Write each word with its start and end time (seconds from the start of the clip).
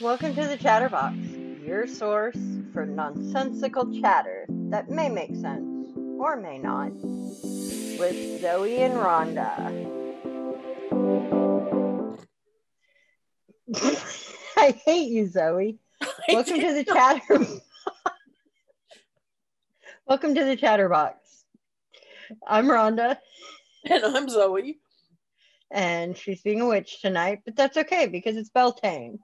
Welcome 0.00 0.34
to 0.34 0.46
the 0.46 0.56
Chatterbox, 0.56 1.16
your 1.64 1.86
source 1.86 2.38
for 2.72 2.86
nonsensical 2.86 4.00
chatter 4.00 4.46
that 4.48 4.88
may 4.88 5.08
make 5.08 5.34
sense 5.36 5.88
or 6.18 6.36
may 6.36 6.58
not, 6.58 6.92
with 6.92 8.40
Zoe 8.40 8.78
and 8.82 8.94
Rhonda. 8.94 9.56
I 14.56 14.70
hate 14.84 15.10
you, 15.10 15.28
Zoe. 15.28 15.78
Welcome 16.28 16.60
to 16.60 16.74
the 16.74 16.84
chatter. 16.84 17.38
Welcome 20.06 20.34
to 20.34 20.44
the 20.44 20.56
Chatterbox. 20.56 21.16
I'm 22.46 22.66
Rhonda, 22.66 23.16
And 23.84 24.04
I'm 24.04 24.28
Zoe. 24.28 24.78
and 25.70 26.16
she's 26.16 26.42
being 26.42 26.60
a 26.60 26.68
witch 26.68 27.00
tonight, 27.02 27.40
but 27.44 27.56
that's 27.56 27.76
okay 27.76 28.06
because 28.06 28.36
it's 28.36 28.50
Beltane. 28.50 29.18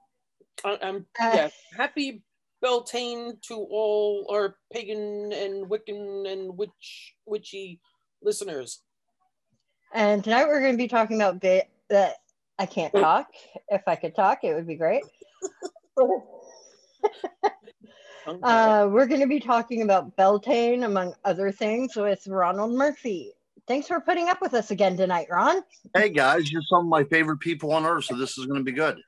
I- 0.64 0.79
I'm 0.82 1.07
Uh, 1.20 1.32
yeah. 1.34 1.48
Happy 1.77 2.23
Beltane 2.62 3.41
to 3.42 3.55
all 3.55 4.27
our 4.30 4.56
pagan 4.73 5.33
and 5.33 5.66
Wiccan 5.66 6.30
and 6.30 6.56
witch 6.56 7.14
witchy 7.27 7.80
listeners. 8.23 8.83
And 9.92 10.24
tonight 10.24 10.47
we're 10.47 10.61
going 10.61 10.73
to 10.73 10.78
be 10.78 10.88
talking 10.88 11.16
about 11.16 11.41
ba- 11.41 11.66
that 11.91 12.16
I 12.59 12.66
can't 12.66 12.92
talk. 12.95 13.28
If 13.69 13.83
I 13.87 13.95
could 13.97 14.14
talk, 14.14 14.42
it 14.42 14.55
would 14.55 14.66
be 14.66 14.77
great. 14.77 15.05
Uh, 18.42 18.88
we're 18.91 19.06
going 19.06 19.20
to 19.20 19.28
be 19.28 19.38
talking 19.38 19.83
about 19.83 20.16
Beltane, 20.16 20.83
among 20.83 21.14
other 21.25 21.52
things, 21.52 21.95
with 21.95 22.27
Ronald 22.27 22.73
Murphy. 22.73 23.30
Thanks 23.69 23.86
for 23.86 24.00
putting 24.00 24.28
up 24.28 24.41
with 24.42 24.52
us 24.55 24.73
again 24.73 24.97
tonight, 24.97 25.28
Ron. 25.30 25.62
Hey 25.95 26.09
guys, 26.09 26.50
you're 26.50 26.62
some 26.62 26.80
of 26.80 26.86
my 26.86 27.05
favorite 27.05 27.38
people 27.38 27.70
on 27.73 27.86
earth, 27.86 28.06
so 28.06 28.16
this 28.16 28.36
is 28.36 28.47
going 28.47 28.59
to 28.59 28.64
be 28.64 28.73
good. 28.73 28.98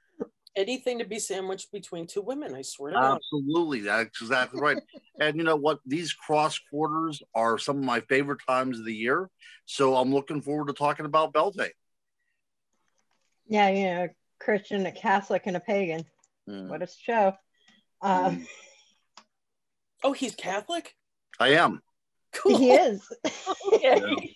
Anything 0.58 0.98
to 0.98 1.04
be 1.04 1.20
sandwiched 1.20 1.70
between 1.70 2.08
two 2.08 2.20
women, 2.20 2.52
I 2.52 2.62
swear 2.62 2.90
to 2.90 2.98
God. 2.98 3.16
Absolutely, 3.18 3.80
that's 3.82 4.20
exactly 4.20 4.60
right. 4.60 4.76
and 5.20 5.36
you 5.36 5.44
know 5.44 5.54
what? 5.54 5.78
These 5.86 6.12
cross 6.12 6.58
quarters 6.70 7.22
are 7.32 7.58
some 7.58 7.78
of 7.78 7.84
my 7.84 8.00
favorite 8.00 8.40
times 8.46 8.80
of 8.80 8.84
the 8.84 8.92
year, 8.94 9.30
so 9.66 9.94
I'm 9.94 10.12
looking 10.12 10.42
forward 10.42 10.66
to 10.66 10.72
talking 10.72 11.06
about 11.06 11.32
Beltane. 11.32 11.70
Yeah, 13.46 13.68
you 13.68 13.84
know, 13.84 14.08
Christian, 14.40 14.84
a 14.84 14.90
Catholic, 14.92 15.42
and 15.46 15.56
a 15.56 15.60
pagan. 15.60 16.04
Mm, 16.50 16.68
What 16.68 16.82
a 16.82 16.88
show. 16.88 17.34
Um, 18.02 18.44
Oh, 20.02 20.12
he's 20.12 20.34
Catholic? 20.34 20.94
I 21.40 21.50
am. 21.50 21.82
Cool. 22.32 22.58
he 22.58 22.72
is. 22.72 23.02
Okay. 23.72 24.34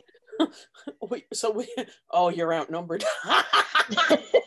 Wait, 1.03 1.27
so 1.33 1.51
we 1.51 1.69
oh 2.11 2.29
you're 2.29 2.53
outnumbered. 2.53 3.05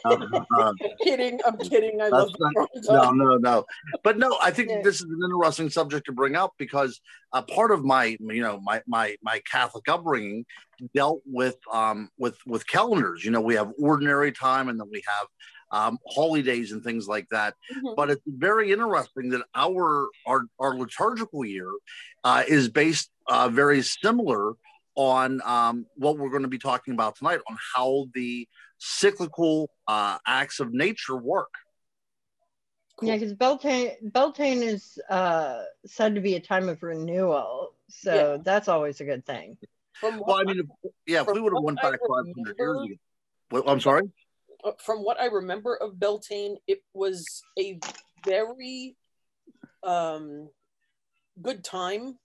Uh, 0.05 0.11
uh, 0.13 0.15
I'm 0.55 0.75
kidding. 1.03 1.39
I'm 1.45 1.57
kidding. 1.57 1.99
I 2.01 2.09
love 2.09 2.31
That's 2.39 2.87
no, 2.89 3.11
no, 3.11 3.37
no. 3.37 3.65
But 4.03 4.17
no, 4.19 4.37
I 4.41 4.51
think 4.51 4.69
Yeah. 4.69 4.81
this 4.83 4.97
is 4.97 5.07
an 5.09 5.19
interesting 5.25 5.69
subject 5.69 6.05
to 6.05 6.11
bring 6.11 6.35
up 6.35 6.53
because 6.59 7.01
a 7.33 7.41
part 7.41 7.71
of 7.71 7.83
my, 7.83 8.15
you 8.19 8.41
know, 8.41 8.59
my 8.61 8.81
my 8.87 9.15
my 9.23 9.41
Catholic 9.51 9.89
upbringing 9.89 10.45
dealt 10.93 11.21
with 11.25 11.57
um 11.73 12.09
with 12.17 12.37
with 12.45 12.67
calendars. 12.67 13.25
You 13.25 13.31
know, 13.31 13.41
we 13.41 13.55
have 13.55 13.71
ordinary 13.79 14.31
time 14.31 14.69
and 14.69 14.79
then 14.79 14.87
we 14.91 15.03
have 15.07 15.27
um 15.71 15.97
holidays 16.07 16.71
and 16.71 16.83
things 16.83 17.07
like 17.07 17.27
that. 17.29 17.55
Mhm. 17.75 17.95
But 17.95 18.11
it's 18.11 18.21
very 18.27 18.71
interesting 18.71 19.29
that 19.29 19.43
our 19.55 20.07
our 20.27 20.43
our 20.59 20.75
liturgical 20.75 21.43
year 21.43 21.69
uh, 22.23 22.43
is 22.47 22.69
based 22.69 23.09
uh, 23.27 23.49
very 23.49 23.81
similar 23.81 24.53
on 24.95 25.41
um, 25.43 25.85
what 25.95 26.17
we're 26.17 26.29
going 26.29 26.43
to 26.43 26.47
be 26.47 26.57
talking 26.57 26.93
about 26.93 27.15
tonight 27.15 27.39
on 27.49 27.57
how 27.75 28.07
the 28.13 28.47
cyclical 28.77 29.69
uh, 29.87 30.17
acts 30.25 30.59
of 30.59 30.73
nature 30.73 31.17
work. 31.17 31.53
Cool. 32.97 33.09
Yeah, 33.09 33.15
because 33.15 33.33
Beltane, 33.33 33.91
Beltane 34.03 34.61
is 34.61 34.97
uh, 35.09 35.63
said 35.85 36.15
to 36.15 36.21
be 36.21 36.35
a 36.35 36.39
time 36.39 36.69
of 36.69 36.81
renewal. 36.81 37.73
So 37.89 38.13
Yeah. 38.13 38.37
that's 38.43 38.69
always 38.69 39.01
a 39.01 39.05
good 39.05 39.25
thing. 39.25 39.57
From 39.99 40.21
Well, 40.25 40.37
I 40.37 40.43
mean, 40.43 40.59
if, 40.59 40.91
yeah, 41.05 41.21
if 41.21 41.33
we 41.33 41.41
would 41.41 41.51
have 41.51 41.61
what 41.61 41.65
went 41.65 41.79
I 41.79 41.91
back 41.91 41.99
500 41.99 42.55
years 42.57 42.77
ago. 42.77 42.95
What, 43.49 43.63
I'm 43.67 43.81
sorry? 43.81 44.03
uh, 44.63 44.71
from 44.79 44.99
what 44.99 45.19
I 45.19 45.25
remember 45.25 45.75
of 45.75 45.99
Beltane, 45.99 46.57
it 46.67 46.83
was 46.93 47.43
a 47.59 47.79
very 48.25 48.95
um, 49.83 50.49
good 51.41 51.63
time 51.63 52.17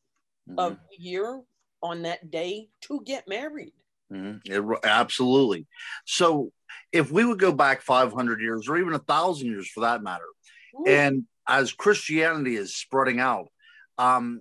of 0.57 0.73
Mm-hmm. 0.73 0.83
the 0.91 1.03
year 1.03 1.43
on 1.83 2.03
that 2.03 2.31
day 2.31 2.69
to 2.83 3.03
get 3.05 3.29
married. 3.29 3.73
Mhm. 4.13 4.41
It 4.45 4.81
absolutely. 4.85 5.67
So 6.05 6.53
if 6.93 7.11
we 7.11 7.25
would 7.25 7.39
go 7.39 7.53
back 7.53 7.83
500 7.83 8.41
years 8.41 8.69
or 8.69 8.77
even 8.77 8.95
a 8.95 8.99
thousand 8.99 9.49
years 9.49 9.69
for 9.69 9.81
that 9.81 10.03
matter, 10.03 10.25
Ooh, 10.75 10.85
and 10.87 11.27
as 11.47 11.73
Christianity 11.73 12.57
is 12.57 12.77
spreading 12.77 13.21
out, 13.21 13.49
um, 13.99 14.41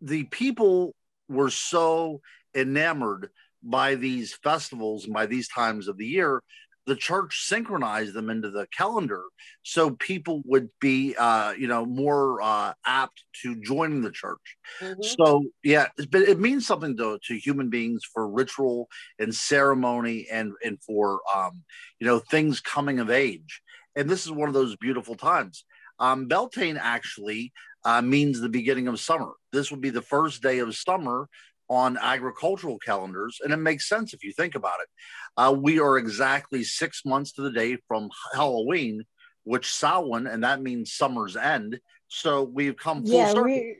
the 0.00 0.24
people 0.24 0.94
were 1.28 1.50
so 1.50 2.20
enamored 2.54 3.30
by 3.62 3.94
these 3.94 4.34
festivals 4.34 5.04
and 5.04 5.12
by 5.14 5.26
these 5.26 5.48
times 5.48 5.88
of 5.88 5.96
the 5.98 6.06
year, 6.06 6.42
the 6.90 6.96
church 6.96 7.44
synchronized 7.46 8.14
them 8.14 8.28
into 8.30 8.50
the 8.50 8.66
calendar 8.76 9.22
so 9.62 9.90
people 9.90 10.42
would 10.44 10.68
be, 10.80 11.14
uh, 11.16 11.52
you 11.52 11.68
know, 11.68 11.86
more 11.86 12.42
uh, 12.42 12.72
apt 12.84 13.22
to 13.42 13.54
joining 13.62 14.02
the 14.02 14.10
church. 14.10 14.56
mhm. 14.82 14.96
So 15.04 15.44
yeah, 15.62 15.86
but 16.10 16.22
it 16.22 16.40
means 16.40 16.66
something 16.66 16.96
to, 16.96 17.20
to 17.26 17.38
human 17.38 17.70
beings 17.70 18.02
for 18.12 18.28
ritual 18.28 18.88
and 19.20 19.32
ceremony 19.32 20.26
and 20.32 20.52
and 20.64 20.82
for 20.82 21.20
um, 21.32 21.62
you 22.00 22.08
know 22.08 22.18
things 22.18 22.58
coming 22.60 22.98
of 22.98 23.08
age. 23.08 23.62
And 23.94 24.10
this 24.10 24.26
is 24.26 24.32
one 24.32 24.48
of 24.48 24.54
those 24.54 24.74
beautiful 24.76 25.14
times. 25.14 25.64
Um, 26.00 26.26
Beltane 26.26 26.76
actually 26.76 27.52
uh, 27.84 28.02
means 28.02 28.40
the 28.40 28.48
beginning 28.48 28.88
of 28.88 28.98
summer. 28.98 29.30
This 29.52 29.70
would 29.70 29.80
be 29.80 29.90
the 29.90 30.02
first 30.02 30.42
day 30.42 30.58
of 30.58 30.74
summer 30.74 31.28
on 31.70 31.96
agricultural 31.96 32.78
calendars, 32.80 33.38
and 33.42 33.52
it 33.52 33.56
makes 33.56 33.88
sense 33.88 34.12
if 34.12 34.24
you 34.24 34.32
think 34.32 34.56
about 34.56 34.80
it. 34.82 34.88
Uh, 35.36 35.52
we 35.56 35.78
are 35.78 35.96
exactly 35.96 36.64
six 36.64 37.04
months 37.06 37.32
to 37.32 37.42
the 37.42 37.52
day 37.52 37.78
from 37.86 38.10
Halloween, 38.34 39.04
which 39.44 39.72
Samhain, 39.72 40.26
and 40.26 40.42
that 40.42 40.60
means 40.60 40.92
summer's 40.92 41.36
end. 41.36 41.78
So 42.08 42.42
we've 42.42 42.76
come 42.76 43.06
full 43.06 43.14
yeah, 43.16 43.28
circle. 43.28 43.44
we 43.44 43.76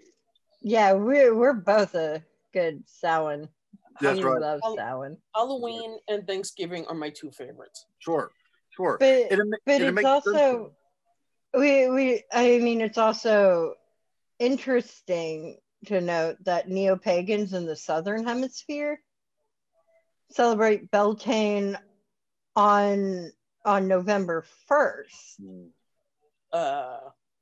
yeah, 0.63 0.93
we're 0.93 1.35
we're 1.35 1.53
both 1.53 1.97
a 1.97 2.23
good 2.55 2.85
Samhain. 2.87 3.49
That's 4.01 4.19
we 4.19 4.25
right. 4.25 4.41
love 4.41 4.61
Samhain. 4.77 5.17
Halloween 5.35 5.99
and 6.09 6.25
Thanksgiving 6.27 6.87
are 6.87 6.95
my 6.95 7.11
two 7.11 7.33
favorites. 7.33 7.87
Sure, 7.99 8.31
sure. 8.71 8.99
But 9.01 9.09
it 9.09 9.41
but 9.67 9.81
it 9.81 9.83
it's 9.83 9.95
makes 9.95 10.07
also 10.07 10.73
we 11.59 11.91
we 11.91 12.23
I 12.33 12.59
mean 12.59 12.83
it's 12.83 12.99
also 12.99 13.75
interesting 14.39 15.59
to 15.87 16.01
note 16.01 16.37
that 16.45 16.69
neo 16.69 16.97
pagans 16.97 17.53
in 17.53 17.67
the 17.67 17.77
southern 17.77 18.25
hemisphere 18.27 19.01
celebrate 20.31 20.91
Beltane 20.91 21.77
on 22.57 23.33
on 23.65 23.89
November 23.89 24.45
first. 24.67 25.41
Uh, 26.53 26.99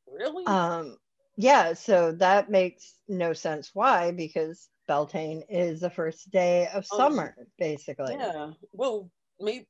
really? 0.06 0.44
Um, 0.46 0.96
yeah, 1.36 1.72
so 1.74 2.12
that 2.12 2.50
makes 2.50 2.94
no 3.08 3.32
sense 3.32 3.70
why 3.72 4.10
because 4.10 4.68
Beltane 4.88 5.42
is 5.48 5.80
the 5.80 5.90
first 5.90 6.30
day 6.30 6.68
of 6.74 6.86
Oh, 6.90 6.96
summer, 6.96 7.36
basically. 7.58 8.14
yeah. 8.18 8.50
Well, 8.72 9.10
maybe 9.40 9.66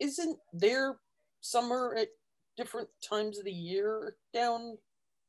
isn't 0.00 0.38
there 0.52 0.96
summer 1.40 1.94
at 1.98 2.08
different 2.56 2.88
times 3.02 3.38
of 3.38 3.44
the 3.44 3.52
year 3.52 4.16
down 4.32 4.78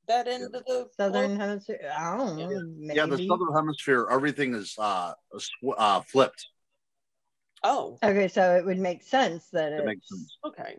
that 0.08 0.28
end 0.28 0.46
of 0.46 0.52
the 0.52 0.88
Southern 0.98 1.36
globe? 1.36 1.40
hemisphere. 1.40 1.92
I 1.96 2.18
don't 2.18 2.38
know. 2.38 2.50
Yeah. 2.50 2.60
Maybe. 2.78 2.98
Yeah, 2.98 3.06
the 3.06 3.18
southern 3.18 3.54
hemisphere, 3.54 4.08
everything 4.12 4.54
is 4.56 4.76
uh, 4.78 5.14
uh 5.78 6.02
flipped. 6.02 6.48
Oh, 7.64 7.98
Okay, 8.04 8.28
so 8.28 8.56
it 8.56 8.66
would 8.66 8.80
make 8.80 9.04
sense 9.04 9.48
that 9.54 9.72
it 9.72 9.78
it's 9.78 9.86
makes 9.86 10.10
sense. 10.10 10.38
okay. 10.46 10.78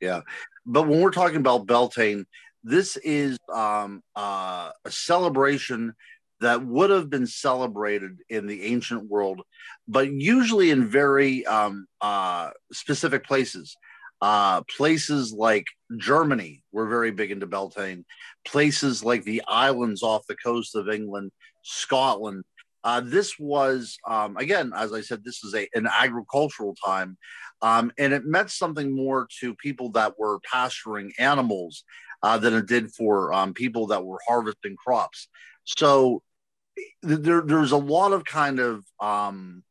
Yeah, 0.00 0.22
but 0.66 0.88
when 0.88 1.00
we're 1.00 1.12
talking 1.12 1.36
about 1.36 1.66
Beltane, 1.66 2.26
this 2.64 2.96
is 2.96 3.38
um, 3.52 4.02
uh, 4.16 4.70
a 4.84 4.90
celebration 4.90 5.94
that 6.40 6.64
would 6.64 6.90
have 6.90 7.08
been 7.08 7.26
celebrated 7.26 8.18
in 8.28 8.46
the 8.46 8.64
ancient 8.64 9.08
world, 9.08 9.42
but 9.86 10.10
usually 10.12 10.70
in 10.70 10.88
very 10.88 11.46
um, 11.46 11.86
uh, 12.00 12.50
specific 12.72 13.24
places. 13.24 13.76
Uh, 14.24 14.62
places 14.74 15.34
like 15.34 15.66
Germany 15.98 16.62
were 16.72 16.88
very 16.88 17.10
big 17.10 17.30
into 17.30 17.46
Beltane. 17.46 18.06
Places 18.46 19.04
like 19.04 19.22
the 19.22 19.42
islands 19.46 20.02
off 20.02 20.26
the 20.26 20.34
coast 20.34 20.74
of 20.76 20.88
England, 20.88 21.30
Scotland. 21.62 22.44
Uh, 22.82 23.02
this 23.04 23.38
was, 23.38 23.98
um, 24.08 24.38
again, 24.38 24.72
as 24.74 24.94
I 24.94 25.02
said, 25.02 25.22
this 25.22 25.44
is 25.44 25.54
a, 25.54 25.68
an 25.74 25.86
agricultural 25.86 26.74
time. 26.82 27.18
Um, 27.60 27.92
and 27.98 28.14
it 28.14 28.24
meant 28.24 28.50
something 28.50 28.96
more 28.96 29.28
to 29.40 29.54
people 29.56 29.90
that 29.90 30.18
were 30.18 30.40
pasturing 30.50 31.12
animals 31.18 31.84
uh, 32.22 32.38
than 32.38 32.54
it 32.54 32.64
did 32.64 32.94
for 32.94 33.30
um, 33.34 33.52
people 33.52 33.88
that 33.88 34.06
were 34.06 34.20
harvesting 34.26 34.76
crops. 34.76 35.28
So 35.64 36.22
there, 37.02 37.42
there's 37.42 37.72
a 37.72 37.76
lot 37.76 38.14
of 38.14 38.24
kind 38.24 38.58
of 38.58 38.86
um, 38.98 39.64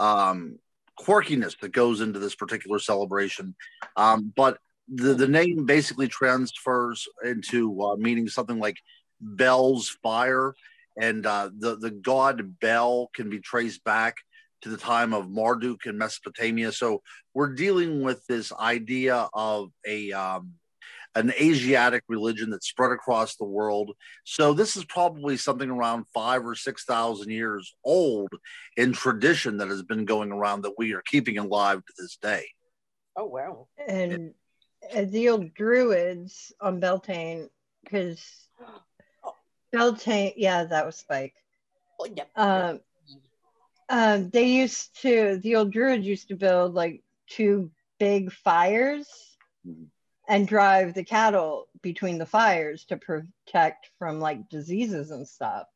um, 0.00 0.58
quirkiness 1.00 1.58
that 1.60 1.72
goes 1.72 2.00
into 2.00 2.18
this 2.18 2.34
particular 2.34 2.78
celebration. 2.78 3.54
Um, 3.96 4.32
but 4.34 4.58
the, 4.88 5.14
the 5.14 5.28
name 5.28 5.66
basically 5.66 6.08
transfers 6.08 7.06
into 7.24 7.80
uh, 7.82 7.96
meaning 7.96 8.28
something 8.28 8.58
like 8.58 8.76
Bel's 9.20 9.88
fire, 10.02 10.54
and 11.00 11.24
uh, 11.26 11.50
the 11.56 11.76
the 11.76 11.90
god 11.90 12.58
Bel 12.60 13.10
can 13.14 13.28
be 13.30 13.40
traced 13.40 13.84
back 13.84 14.16
to 14.62 14.68
the 14.68 14.76
time 14.76 15.14
of 15.14 15.30
Marduk 15.30 15.86
in 15.86 15.98
Mesopotamia. 15.98 16.72
So 16.72 17.02
we're 17.34 17.54
dealing 17.54 18.02
with 18.02 18.26
this 18.26 18.52
idea 18.52 19.28
of 19.32 19.70
a 19.86 20.12
um, 20.12 20.54
an 21.18 21.32
Asiatic 21.40 22.04
religion 22.08 22.50
that 22.50 22.62
spread 22.62 22.92
across 22.92 23.36
the 23.36 23.44
world. 23.44 23.92
So 24.24 24.52
this 24.52 24.76
is 24.76 24.84
probably 24.84 25.36
something 25.36 25.68
around 25.68 26.04
five 26.14 26.46
or 26.46 26.54
six 26.54 26.84
thousand 26.84 27.30
years 27.30 27.74
old 27.84 28.28
in 28.76 28.92
tradition 28.92 29.56
that 29.58 29.68
has 29.68 29.82
been 29.82 30.04
going 30.04 30.30
around 30.30 30.62
that 30.62 30.74
we 30.78 30.94
are 30.94 31.02
keeping 31.02 31.38
alive 31.38 31.78
to 31.78 31.92
this 31.98 32.16
day. 32.22 32.46
Oh 33.16 33.26
wow! 33.26 33.66
And 33.86 34.32
as 34.92 35.10
the 35.10 35.28
old 35.30 35.54
druids 35.54 36.52
on 36.60 36.78
Beltane, 36.78 37.48
because 37.82 38.24
Beltane, 39.72 40.34
yeah, 40.36 40.64
that 40.64 40.86
was 40.86 40.96
Spike. 40.96 41.34
Oh, 42.00 42.06
yeah. 42.14 42.24
Um, 42.36 42.80
um, 43.88 44.30
they 44.30 44.44
used 44.44 45.00
to 45.02 45.38
the 45.42 45.56
old 45.56 45.72
druids 45.72 46.06
used 46.06 46.28
to 46.28 46.36
build 46.36 46.74
like 46.74 47.02
two 47.28 47.70
big 47.98 48.30
fires 48.30 49.28
Mhm. 49.66 49.90
And 50.28 50.46
drive 50.46 50.94
the 50.94 51.04
cattle 51.04 51.68
between 51.82 52.18
the 52.18 52.26
fires 52.26 52.84
to 52.84 52.96
protect 52.96 53.90
from 53.98 54.20
like 54.20 54.48
diseases 54.48 55.10
and 55.10 55.26
stuff. 55.26 55.66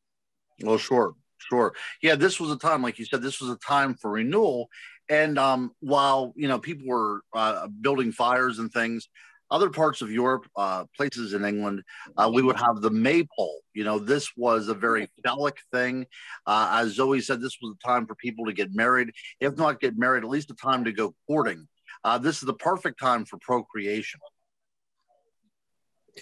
Well, 0.63 0.79
sure, 0.79 1.15
sure. 1.39 1.75
Yeah, 2.03 2.15
this 2.15 2.39
was 2.39 2.51
a 2.51 2.59
time, 2.59 2.83
like 2.83 2.99
you 2.99 3.07
said, 3.07 3.23
this 3.23 3.41
was 3.41 3.51
a 3.51 3.57
time 3.57 3.95
for 3.95 4.13
renewal. 4.13 4.69
And 5.09 5.39
um, 5.39 5.73
while 5.81 6.33
you 6.37 6.49
know 6.49 6.59
people 6.59 6.87
were 6.87 7.23
uh, 7.35 7.67
building 7.81 8.13
fires 8.13 8.59
and 8.59 8.71
things, 8.71 9.09
other 9.51 9.69
parts 9.69 10.01
of 10.01 10.11
Europe, 10.11 10.47
uh, 10.57 10.85
places 10.97 11.35
in 11.35 11.45
England, 11.45 11.83
uh, 12.17 12.31
we 12.33 12.43
would 12.43 12.57
have 12.57 12.81
the 12.81 12.91
maypole. 12.91 13.61
You 13.75 13.85
know, 13.85 13.99
this 13.99 14.31
was 14.37 14.69
a 14.69 14.75
very 14.75 15.11
phallic 15.23 15.59
thing. 15.73 16.07
Uh, 16.47 16.69
as 16.81 16.95
Zoe 16.95 17.21
said, 17.21 17.41
this 17.41 17.59
was 17.61 17.75
a 17.75 17.87
time 17.87 18.07
for 18.07 18.15
people 18.15 18.47
to 18.47 18.53
get 18.53 18.75
married. 18.75 19.11
If 19.41 19.57
not 19.57 19.81
get 19.81 19.99
married, 19.99 20.25
at 20.25 20.31
least 20.31 20.51
a 20.51 20.55
time 20.55 20.85
to 20.85 20.93
go 20.93 21.15
courting. 21.27 21.69
Uh, 22.05 22.19
this 22.19 22.37
is 22.37 22.43
the 22.43 22.55
perfect 22.55 22.99
time 22.99 23.25
for 23.25 23.39
procreation. 23.39 24.21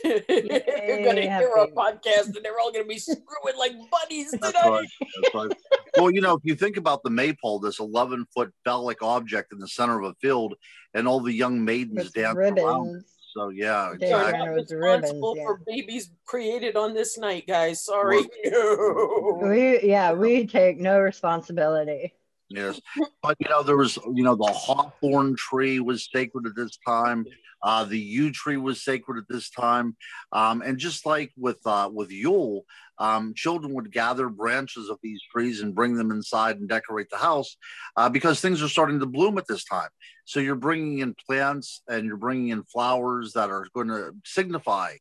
You're 0.04 1.04
gonna 1.04 1.20
Yeah, 1.20 1.38
hear 1.40 1.52
our 1.56 1.66
podcast 1.69 2.26
and 2.26 2.38
they're 2.42 2.58
all 2.60 2.72
gonna 2.72 2.84
be 2.84 2.98
screwing 2.98 3.58
like 3.58 3.72
buddies 3.90 4.31
That's 4.32 4.52
tonight. 4.60 4.69
right. 4.70 4.88
That's 5.22 5.34
right. 5.34 5.52
well, 5.96 6.10
you 6.10 6.20
know, 6.20 6.34
if 6.34 6.40
you 6.44 6.54
think 6.54 6.76
about 6.76 7.02
the 7.02 7.10
maypole, 7.10 7.58
this 7.58 7.81
11 7.81 8.26
foot 8.34 8.52
phallic 8.64 9.02
object 9.02 9.52
in 9.52 9.58
the 9.58 9.69
center 9.69 10.00
of 10.00 10.10
a 10.10 10.14
field, 10.20 10.54
and 10.94 11.06
all 11.08 11.20
the 11.20 11.32
young 11.32 11.64
maidens 11.64 12.04
With 12.04 12.12
dance 12.14 12.37
around. 12.37 13.04
So, 13.32 13.50
yeah, 13.50 13.92
They 13.98 14.10
Sorry, 14.10 14.25
are 14.25 14.26
exactly. 14.26 14.46
not 14.48 14.54
with 14.56 14.69
the 14.69 14.76
ribbons, 14.76 15.02
responsible 15.02 15.34
yeah. 15.37 15.44
for 15.44 15.60
babies 15.64 16.10
created 16.26 16.75
on 16.76 16.94
this 16.94 17.16
night, 17.16 17.46
guys. 17.46 17.84
Sorry. 17.84 18.22
We 19.43 19.81
yeah, 19.82 20.12
we 20.12 20.46
take 20.46 20.78
no 20.78 20.98
responsibility. 21.00 22.12
Yes. 22.50 22.81
But, 23.23 23.37
you 23.38 23.49
know, 23.49 23.62
there 23.62 23.76
was, 23.76 23.97
you 24.12 24.25
know, 24.25 24.35
the 24.35 24.52
hawthorn 24.52 25.37
tree 25.37 25.79
was 25.79 26.08
sacred 26.12 26.47
at 26.47 26.56
this 26.56 26.79
time. 26.85 27.25
Uh, 27.62 27.85
the 27.85 27.99
yew 27.99 28.32
tree 28.32 28.56
was 28.56 28.82
sacred 28.82 29.19
at 29.19 29.29
this 29.29 29.50
time. 29.50 29.97
Um, 30.32 30.61
and 30.62 30.76
just 30.79 31.06
like 31.06 31.31
with, 31.37 31.64
uh, 31.64 31.88
with 31.93 32.11
Yule, 32.11 32.64
um, 32.99 33.35
children 33.35 33.75
would 33.75 33.93
gather 33.93 34.29
branches 34.29 34.88
of 34.88 34.99
these 35.02 35.20
trees 35.32 35.61
and 35.61 35.75
bring 35.75 35.94
them 35.94 36.11
inside 36.11 36.58
and 36.58 36.69
decorate 36.69 37.08
the 37.11 37.17
house 37.19 37.56
uh, 37.97 38.08
because 38.08 38.41
things 38.41 38.62
are 38.62 38.69
starting 38.69 38.99
to 38.99 39.06
bloom 39.06 39.38
at 39.38 39.46
this 39.46 39.64
time. 39.64 39.88
So 40.25 40.41
you're 40.41 40.56
bringing 40.56 40.99
in 40.99 41.14
plants 41.26 41.82
and 41.88 42.05
you're 42.05 42.17
bringing 42.17 42.49
in 42.49 42.64
flowers 42.64 43.32
that 43.35 43.50
are 43.50 43.67
going 43.75 43.88
to 43.88 44.12
signify 44.25 44.94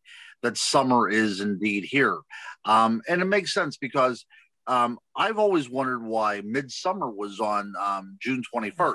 that 0.43 0.57
summer 0.57 1.09
is 1.09 1.41
indeed 1.41 1.83
here. 1.83 2.19
Um, 2.65 3.01
and 3.09 3.21
it 3.21 3.25
makes 3.25 3.53
sense 3.53 3.77
because 3.77 4.25
um, 4.69 4.99
I've 5.15 5.39
always 5.39 5.67
wondered 5.67 6.03
why 6.03 6.41
Midsummer 6.45 7.09
was 7.09 7.39
on 7.39 7.73
um, 7.81 8.17
June 8.21 8.43
21st. 8.53 8.93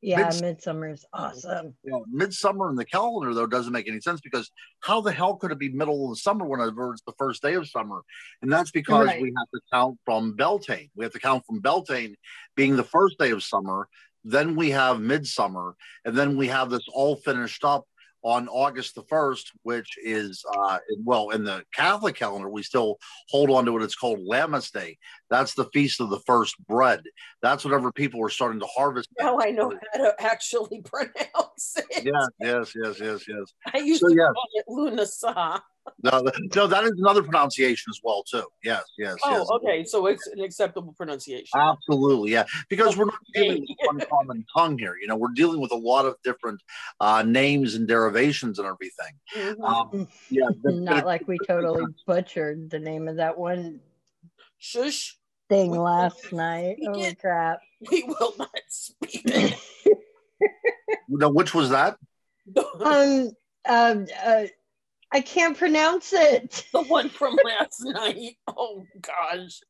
Yeah, 0.00 0.22
Mids- 0.26 0.40
Midsummer's 0.40 1.04
awesome. 1.12 1.74
You 1.82 1.90
know, 1.90 2.04
Midsummer 2.08 2.70
in 2.70 2.76
the 2.76 2.84
calendar, 2.84 3.34
though, 3.34 3.48
doesn't 3.48 3.72
make 3.72 3.88
any 3.88 4.00
sense 4.00 4.20
because 4.20 4.48
how 4.78 5.00
the 5.00 5.10
hell 5.10 5.34
could 5.34 5.50
it 5.50 5.58
be 5.58 5.70
middle 5.70 6.04
of 6.04 6.10
the 6.10 6.16
summer 6.20 6.46
whenever 6.46 6.92
it's 6.92 7.02
the 7.04 7.14
first 7.18 7.42
day 7.42 7.54
of 7.54 7.68
summer? 7.68 8.02
And 8.40 8.52
that's 8.52 8.70
because 8.70 9.08
Right. 9.08 9.20
we 9.20 9.32
have 9.36 9.50
to 9.52 9.60
count 9.72 9.98
from 10.04 10.36
Beltane. 10.36 10.88
We 10.94 11.04
have 11.04 11.12
to 11.14 11.18
count 11.18 11.44
from 11.46 11.58
Beltane 11.60 12.14
being 12.54 12.76
the 12.76 12.84
first 12.84 13.18
day 13.18 13.32
of 13.32 13.42
summer. 13.42 13.88
Then 14.22 14.54
we 14.54 14.70
have 14.70 15.00
Midsummer. 15.00 15.74
And 16.04 16.16
then 16.16 16.36
we 16.36 16.46
have 16.46 16.70
this 16.70 16.86
all 16.94 17.16
finished 17.16 17.64
up 17.64 17.84
on 18.22 18.48
August 18.48 18.94
the 18.94 19.02
1st, 19.04 19.52
which 19.62 19.96
is, 20.02 20.44
uh, 20.56 20.78
well, 21.04 21.30
in 21.30 21.44
the 21.44 21.64
Catholic 21.72 22.16
calendar, 22.16 22.48
we 22.48 22.62
still 22.62 22.98
hold 23.28 23.50
on 23.50 23.64
to 23.64 23.72
what 23.72 23.82
it's 23.82 23.94
called 23.94 24.20
Lammas 24.20 24.70
Day. 24.70 24.98
That's 25.30 25.54
the 25.54 25.66
feast 25.66 26.00
of 26.00 26.10
the 26.10 26.20
first 26.20 26.56
bread. 26.66 27.02
That's 27.42 27.64
whenever 27.64 27.92
people 27.92 28.24
are 28.24 28.28
starting 28.28 28.60
to 28.60 28.66
harvest. 28.66 29.08
Now 29.18 29.38
I 29.40 29.50
know 29.50 29.72
how 29.92 29.98
to 29.98 30.14
actually 30.18 30.82
pronounce 30.84 31.76
it. 31.76 32.04
Yeah, 32.04 32.26
yes, 32.40 32.72
yes, 32.74 33.00
yes, 33.00 33.24
yes. 33.28 33.52
I 33.72 33.78
used 33.78 34.00
So, 34.00 34.08
to 34.08 34.14
yeah. 34.14 34.28
call 34.32 34.48
it 34.54 34.64
Lunasa. 34.68 35.60
No, 36.02 36.22
no, 36.54 36.66
that 36.66 36.84
is 36.84 36.92
another 36.98 37.22
pronunciation 37.22 37.90
as 37.90 38.00
well, 38.02 38.22
too. 38.22 38.44
Yes, 38.62 38.84
yes, 38.98 39.16
Oh, 39.24 39.30
yes. 39.38 39.48
okay. 39.50 39.84
So 39.84 40.06
it's 40.06 40.26
an 40.28 40.40
acceptable 40.40 40.92
pronunciation. 40.92 41.58
Absolutely, 41.58 42.30
yeah. 42.32 42.44
Because 42.68 42.96
we're 42.96 43.06
not 43.06 43.18
Okay. 43.36 43.48
dealing 43.48 43.66
with 43.68 43.78
one 43.86 44.00
common 44.10 44.46
tongue 44.56 44.78
here. 44.78 44.96
You 45.00 45.06
know, 45.08 45.16
we're 45.16 45.32
dealing 45.34 45.60
with 45.60 45.72
a 45.72 45.76
lot 45.76 46.06
of 46.06 46.16
different 46.24 46.60
uh, 47.00 47.22
names 47.22 47.74
and 47.74 47.86
derivations 47.88 48.58
and 48.58 48.66
everything. 48.68 49.12
Mhm. 49.34 49.64
Um, 49.64 50.08
yeah, 50.30 50.48
but- 50.62 50.74
Not 50.74 51.04
like 51.06 51.26
we 51.28 51.38
totally 51.46 51.84
butchered 52.06 52.70
the 52.70 52.78
name 52.78 53.08
of 53.08 53.16
that 53.16 53.36
one 53.38 53.80
Shush. 54.58 55.16
thing 55.48 55.70
We- 55.70 55.78
last 55.78 56.32
night. 56.32 56.76
we 56.80 56.86
Holy 56.86 57.00
get- 57.02 57.20
crap. 57.20 57.60
We 57.90 58.02
will 58.04 58.34
not 58.38 58.50
speak. 58.68 59.22
it. 59.24 59.58
no, 61.08 61.30
which 61.30 61.54
was 61.54 61.70
that? 61.70 61.96
um 62.80 63.30
um 63.68 64.06
uh, 64.24 64.44
I 65.12 65.20
can't 65.20 65.56
pronounce 65.56 66.12
it. 66.12 66.66
the 66.72 66.82
one 66.82 67.08
from 67.08 67.38
last 67.44 67.82
night. 67.84 68.36
Oh 68.46 68.84
gosh. 69.00 69.60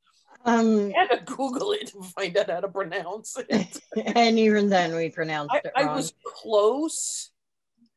Um 0.44 0.92
I 0.96 1.00
had 1.00 1.10
to 1.10 1.24
Google 1.24 1.72
it 1.72 1.88
to 1.88 2.02
find 2.02 2.36
out 2.36 2.50
how 2.50 2.60
to 2.60 2.68
pronounce 2.68 3.36
it. 3.48 3.80
and 4.16 4.38
even 4.38 4.68
then 4.68 4.94
we 4.94 5.10
pronounced 5.10 5.54
I, 5.54 5.58
it 5.58 5.72
I 5.74 5.94
was 5.94 6.12
close. 6.24 7.30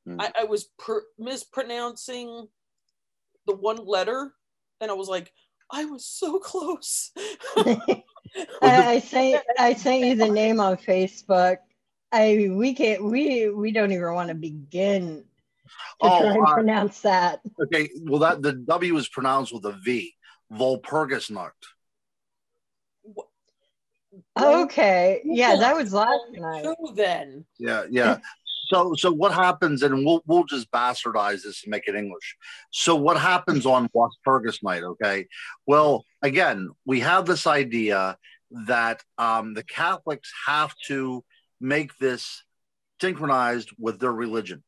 Hmm. 0.06 0.20
I, 0.20 0.32
I 0.42 0.44
was 0.46 0.70
per- 0.80 1.06
mispronouncing 1.20 2.48
the 3.46 3.56
one 3.56 3.86
letter, 3.86 4.34
and 4.80 4.90
I 4.90 4.96
was 4.96 5.08
like, 5.08 5.32
I 5.72 5.86
was 5.86 6.06
so 6.06 6.40
close. 6.40 7.12
I, 7.58 8.04
I 8.62 9.00
sent 9.00 9.44
I 9.58 9.74
sent 9.74 10.06
you 10.06 10.16
the 10.16 10.30
name 10.30 10.60
on 10.60 10.78
Facebook. 10.78 11.58
I 12.12 12.50
we 12.52 12.74
can't 12.74 13.04
we 13.04 13.50
we 13.50 13.72
don't 13.72 13.92
even 13.92 14.14
want 14.14 14.30
to 14.30 14.36
begin 14.36 15.18
to 15.18 15.24
Oh, 16.02 16.20
try 16.20 16.34
and 16.34 16.48
uh, 16.48 16.54
pronounce 16.54 17.02
that. 17.02 17.42
Okay, 17.64 17.90
well, 18.04 18.20
that 18.20 18.42
the 18.42 18.54
W 18.54 18.98
is 18.98 19.08
pronounced 19.08 19.54
with 19.54 19.66
a 19.66 19.74
V. 19.84 20.14
Walpurgisnacht. 20.52 21.52
Okay, 24.40 25.22
yeah, 25.24 25.56
that 25.56 25.76
was 25.76 25.94
last 25.94 26.26
night. 26.34 26.64
Two 26.64 26.76
then. 26.96 27.46
Yeah, 27.58 27.86
yeah. 27.90 28.18
So, 28.68 28.94
so 28.96 29.12
what 29.12 29.34
happens, 29.34 29.84
and 29.84 30.06
we'll 30.06 30.22
we'll 30.26 30.46
just 30.46 30.72
bastardize 30.72 31.44
this 31.44 31.64
and 31.64 31.72
make 31.72 31.88
it 31.88 31.96
English. 31.96 32.36
So, 32.72 32.96
what 32.96 33.18
happens 33.18 33.66
on 33.66 33.90
Walpurgis 33.90 34.64
night? 34.64 34.84
Okay. 34.84 35.28
Well, 35.66 36.06
again, 36.22 36.70
we 36.86 37.02
have 37.02 37.26
this 37.26 37.48
idea 37.48 38.18
that 38.68 39.04
um, 39.18 39.54
the 39.54 39.64
Catholics 39.64 40.32
have 40.46 40.74
to 40.88 41.24
make 41.60 41.98
this 41.98 42.44
synchronized 43.00 43.72
with 43.78 44.00
their 44.00 44.14
religion. 44.14 44.64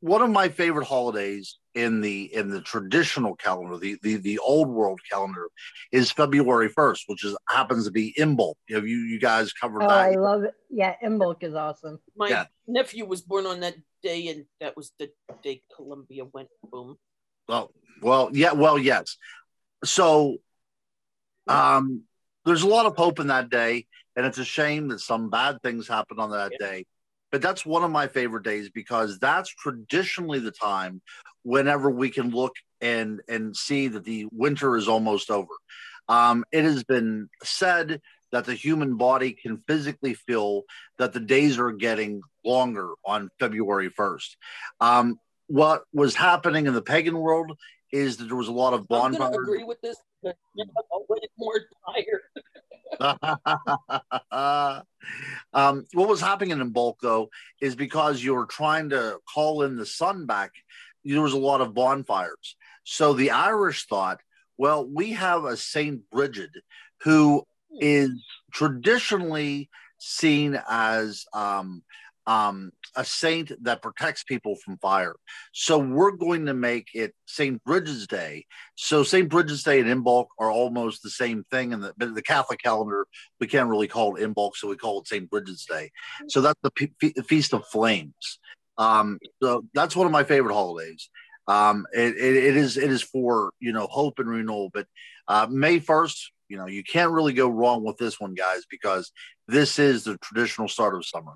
One 0.00 0.22
of 0.22 0.30
my 0.30 0.48
favorite 0.48 0.86
holidays 0.86 1.58
in 1.74 2.00
the 2.00 2.34
in 2.34 2.48
the 2.50 2.60
traditional 2.60 3.36
calendar, 3.36 3.76
the 3.78 3.98
the, 4.02 4.16
the 4.16 4.38
old 4.38 4.68
world 4.68 5.00
calendar, 5.10 5.48
is 5.92 6.10
February 6.10 6.68
first, 6.68 7.04
which 7.06 7.24
is 7.24 7.36
happens 7.48 7.84
to 7.84 7.90
be 7.90 8.14
Imbolc. 8.18 8.54
Have 8.70 8.86
you 8.86 8.98
you 8.98 9.20
guys 9.20 9.52
covered 9.52 9.82
Oh, 9.82 9.88
that? 9.88 9.98
I 9.98 10.14
love 10.16 10.44
it. 10.44 10.54
Yeah, 10.70 10.94
Imbolc 11.04 11.42
is 11.42 11.54
awesome. 11.54 11.98
My 12.16 12.30
Yeah. 12.30 12.46
nephew 12.66 13.04
was 13.04 13.20
born 13.20 13.46
on 13.46 13.60
that 13.60 13.76
day, 14.02 14.28
and 14.28 14.46
that 14.60 14.76
was 14.76 14.92
the 14.98 15.10
day 15.42 15.62
Columbia 15.74 16.24
went 16.32 16.48
boom. 16.72 16.96
Well, 17.48 17.70
well, 18.00 18.30
yeah, 18.32 18.52
well, 18.52 18.78
yes. 18.78 19.16
So, 19.84 20.38
um, 21.46 22.04
there's 22.44 22.62
a 22.62 22.68
lot 22.68 22.86
of 22.86 22.96
hope 22.96 23.20
in 23.20 23.26
that 23.26 23.50
day, 23.50 23.86
and 24.16 24.24
it's 24.24 24.38
a 24.38 24.44
shame 24.44 24.88
that 24.88 25.00
some 25.00 25.30
bad 25.30 25.60
things 25.62 25.88
happen 25.88 26.18
on 26.18 26.30
that 26.30 26.52
Yeah. 26.52 26.66
day. 26.66 26.86
But 27.30 27.42
that's 27.42 27.64
one 27.64 27.84
of 27.84 27.90
my 27.90 28.08
favorite 28.08 28.44
days 28.44 28.70
because 28.70 29.18
that's 29.18 29.50
traditionally 29.50 30.40
the 30.40 30.50
time 30.50 31.00
whenever 31.42 31.90
we 31.90 32.10
can 32.10 32.30
look 32.30 32.54
and 32.80 33.20
and 33.28 33.56
see 33.56 33.88
that 33.88 34.04
the 34.04 34.26
winter 34.32 34.76
is 34.76 34.88
almost 34.88 35.30
over. 35.30 35.52
Um, 36.08 36.44
it 36.50 36.64
has 36.64 36.82
been 36.82 37.28
said 37.42 38.00
that 38.32 38.44
the 38.44 38.54
human 38.54 38.96
body 38.96 39.32
can 39.32 39.62
physically 39.66 40.14
feel 40.14 40.62
that 40.98 41.12
the 41.12 41.20
days 41.20 41.58
are 41.58 41.72
getting 41.72 42.22
longer 42.44 42.90
on 43.04 43.28
February 43.38 43.90
1st. 43.90 44.36
Um, 44.80 45.18
what 45.46 45.82
was 45.92 46.14
happening 46.14 46.66
in 46.66 46.74
the 46.74 46.82
pagan 46.82 47.18
world 47.18 47.52
is 47.92 48.18
that 48.18 48.24
there 48.24 48.36
was 48.36 48.48
a 48.48 48.52
lot 48.52 48.72
of 48.72 48.86
I'm 48.90 49.12
going 49.12 49.32
to 49.32 49.38
agree 49.38 49.64
with 49.64 49.80
this. 49.80 49.96
But 50.22 50.36
I'm 50.56 51.02
way 51.08 51.18
more 51.38 51.60
tired. 51.86 52.20
um, 55.52 55.86
what 55.94 56.08
was 56.08 56.20
happening 56.20 56.58
Imbolc 56.58 56.96
though 57.00 57.30
is 57.60 57.74
because 57.74 58.22
you 58.22 58.34
were 58.34 58.46
trying 58.46 58.90
to 58.90 59.18
call 59.32 59.62
in 59.62 59.76
the 59.76 59.86
sun 59.86 60.26
back 60.26 60.52
there 61.04 61.22
was 61.22 61.32
a 61.32 61.38
lot 61.38 61.62
of 61.62 61.72
bonfires. 61.72 62.56
So 62.84 63.14
the 63.14 63.30
irish 63.30 63.86
thought 63.86 64.20
well 64.58 64.86
we 64.86 65.12
have 65.12 65.44
a 65.44 65.56
saint 65.56 66.10
bridget 66.10 66.50
who 67.02 67.46
is 67.78 68.10
traditionally 68.52 69.70
seen 69.98 70.60
as 70.68 71.24
um, 71.32 71.82
um, 72.30 72.70
a 72.94 73.04
saint 73.04 73.50
that 73.64 73.82
protects 73.82 74.22
people 74.22 74.54
from 74.54 74.78
fire. 74.78 75.16
So 75.52 75.78
we're 75.78 76.12
going 76.12 76.46
to 76.46 76.54
make 76.54 76.90
it 76.94 77.12
St. 77.26 77.62
Bridget's 77.64 78.06
Day. 78.06 78.46
So 78.76 79.02
St. 79.02 79.28
Bridget's 79.28 79.64
Day 79.64 79.80
and 79.80 79.88
Imbolc 79.88 80.26
are 80.38 80.50
almost 80.50 81.02
the 81.02 81.10
same 81.10 81.44
thing. 81.50 81.72
And 81.72 81.82
the, 81.82 82.06
the 82.06 82.22
Catholic 82.22 82.62
calendar, 82.62 83.08
we 83.40 83.48
can't 83.48 83.68
really 83.68 83.88
call 83.88 84.14
it 84.14 84.22
Imbolc, 84.22 84.54
so 84.54 84.68
we 84.68 84.76
call 84.76 85.00
it 85.00 85.08
St. 85.08 85.28
Bridget's 85.28 85.66
Day. 85.66 85.90
So 86.28 86.40
that's 86.40 86.60
the 86.62 86.70
P- 86.70 87.22
Feast 87.26 87.52
of 87.52 87.66
Flames. 87.66 88.38
Um, 88.78 89.18
so 89.42 89.64
that's 89.74 89.96
one 89.96 90.06
of 90.06 90.12
my 90.12 90.22
favorite 90.22 90.54
holidays. 90.54 91.10
Um, 91.48 91.84
it, 91.92 92.14
it, 92.16 92.36
it 92.36 92.56
is 92.56 92.76
it 92.76 92.92
is 92.92 93.02
for 93.02 93.50
you 93.58 93.72
know 93.72 93.88
hope 93.88 94.20
and 94.20 94.28
renewal. 94.28 94.70
But 94.72 94.86
uh, 95.26 95.48
May 95.50 95.80
first, 95.80 96.30
you 96.48 96.56
know, 96.56 96.66
you 96.66 96.84
can't 96.84 97.10
really 97.10 97.32
go 97.32 97.48
wrong 97.48 97.82
with 97.82 97.96
this 97.96 98.20
one, 98.20 98.34
guys, 98.34 98.62
because 98.70 99.10
this 99.48 99.80
is 99.80 100.04
the 100.04 100.16
traditional 100.18 100.68
start 100.68 100.94
of 100.94 101.04
summer. 101.04 101.32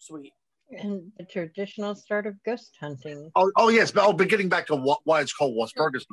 Sweet. 0.00 0.32
And 0.70 1.12
the 1.18 1.24
traditional 1.24 1.94
start 1.94 2.26
of 2.26 2.34
ghost 2.44 2.76
hunting. 2.80 3.30
Oh, 3.34 3.50
oh 3.56 3.68
yes, 3.70 3.90
but, 3.90 4.06
oh, 4.06 4.12
but 4.12 4.28
getting 4.28 4.48
back 4.48 4.66
to 4.68 4.76
what, 4.76 5.00
why 5.04 5.20
it's 5.20 5.32
called 5.32 5.56
Walpurgis, 5.56 6.04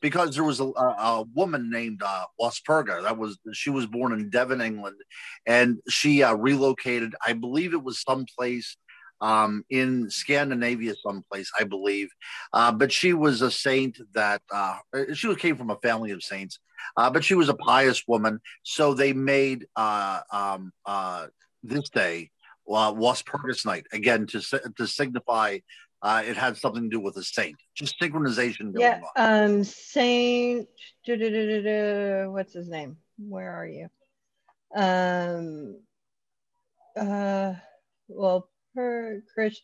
because 0.00 0.34
there 0.34 0.44
was 0.44 0.60
a, 0.60 0.64
a, 0.64 0.94
a 0.98 1.24
woman 1.34 1.70
named 1.70 2.02
uh, 2.02 2.24
Walpurga. 2.40 3.02
That 3.02 3.18
was 3.18 3.38
she 3.52 3.68
was 3.68 3.86
born 3.86 4.12
in 4.12 4.30
Devon, 4.30 4.62
England, 4.62 4.96
and 5.46 5.78
she 5.90 6.22
uh, 6.22 6.34
relocated. 6.34 7.14
I 7.26 7.34
believe 7.34 7.74
it 7.74 7.82
was 7.82 8.00
someplace 8.00 8.78
um, 9.20 9.62
in 9.68 10.08
Scandinavia, 10.08 10.94
someplace 11.06 11.50
I 11.60 11.64
believe. 11.64 12.08
Uh, 12.54 12.72
but 12.72 12.90
she 12.90 13.12
was 13.12 13.42
a 13.42 13.50
saint 13.50 13.98
that 14.14 14.40
uh, 14.50 14.78
she 15.12 15.34
came 15.36 15.56
from 15.56 15.70
a 15.70 15.76
family 15.76 16.12
of 16.12 16.22
saints, 16.22 16.60
uh, 16.96 17.10
but 17.10 17.24
she 17.24 17.34
was 17.34 17.50
a 17.50 17.54
pious 17.54 18.02
woman. 18.08 18.40
So 18.62 18.94
they 18.94 19.12
made 19.12 19.66
uh, 19.76 20.20
um, 20.32 20.72
uh, 20.86 21.26
this 21.62 21.90
day 21.90 22.30
uh, 22.68 22.92
Walpurgis 22.92 23.64
night 23.64 23.86
again 23.92 24.26
to 24.28 24.40
to 24.76 24.86
signify 24.86 25.58
uh, 26.00 26.22
it 26.24 26.36
had 26.36 26.56
something 26.56 26.84
to 26.84 26.88
do 26.88 27.00
with 27.00 27.16
a 27.16 27.24
saint. 27.24 27.56
Just 27.74 28.00
synchronization 28.00 28.72
going 28.72 28.80
yeah, 28.80 29.00
on. 29.16 29.44
um, 29.50 29.64
Saint. 29.64 30.68
What's 31.06 32.52
his 32.52 32.68
name? 32.68 32.98
Where 33.18 33.52
are 33.52 33.66
you? 33.66 33.88
Um. 34.74 35.80
Uh. 36.96 37.54
Well, 38.08 38.48
per 38.74 39.22
Chris. 39.34 39.60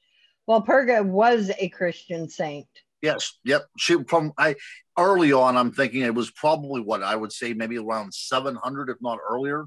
Walpurga 0.48 1.04
was 1.04 1.50
a 1.58 1.68
Christian 1.70 2.28
saint. 2.28 2.66
Yes. 3.00 3.38
Yep. 3.44 3.66
She 3.78 4.02
from 4.04 4.32
I 4.36 4.56
early 4.98 5.32
on. 5.32 5.56
I'm 5.56 5.72
thinking 5.72 6.02
it 6.02 6.14
was 6.14 6.30
probably 6.30 6.82
what 6.82 7.02
I 7.02 7.16
would 7.16 7.32
say 7.32 7.54
maybe 7.54 7.78
around 7.78 8.12
700, 8.12 8.90
if 8.90 8.96
not 9.00 9.18
earlier. 9.26 9.64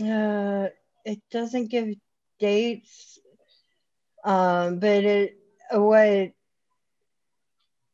Uh, 0.00 0.68
it 1.04 1.20
doesn't 1.30 1.70
give 1.70 1.94
dates, 2.42 3.20
um, 4.24 4.80
but 4.80 5.04
it 5.04 5.38
what 5.70 6.32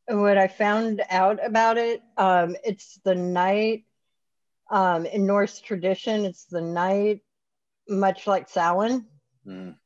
what 0.09 0.39
I 0.39 0.49
found 0.49 1.03
out 1.11 1.45
about 1.45 1.77
it, 1.77 2.01
um, 2.17 2.57
it's 2.65 2.99
the 3.05 3.15
night 3.15 3.85
um, 4.71 5.05
in 5.05 5.27
Norse 5.27 5.61
tradition. 5.61 6.25
It's 6.25 6.47
the 6.47 6.63
night, 6.63 7.21
much 7.89 8.27
like 8.27 8.49
Samhain, 8.49 9.05
mm. 9.47 9.77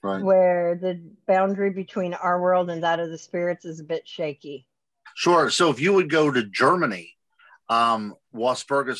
right. 0.00 0.22
where 0.22 0.76
the 0.76 1.02
boundary 1.26 1.70
between 1.70 2.14
our 2.14 2.40
world 2.40 2.70
and 2.70 2.84
that 2.84 3.00
of 3.00 3.10
the 3.10 3.18
spirits 3.18 3.64
is 3.64 3.80
a 3.80 3.84
bit 3.84 4.06
shaky. 4.06 4.68
Sure. 5.16 5.50
So 5.50 5.70
if 5.70 5.80
you 5.80 5.92
would 5.94 6.08
go 6.08 6.30
to 6.30 6.44
Germany, 6.44 7.16
um, 7.68 8.14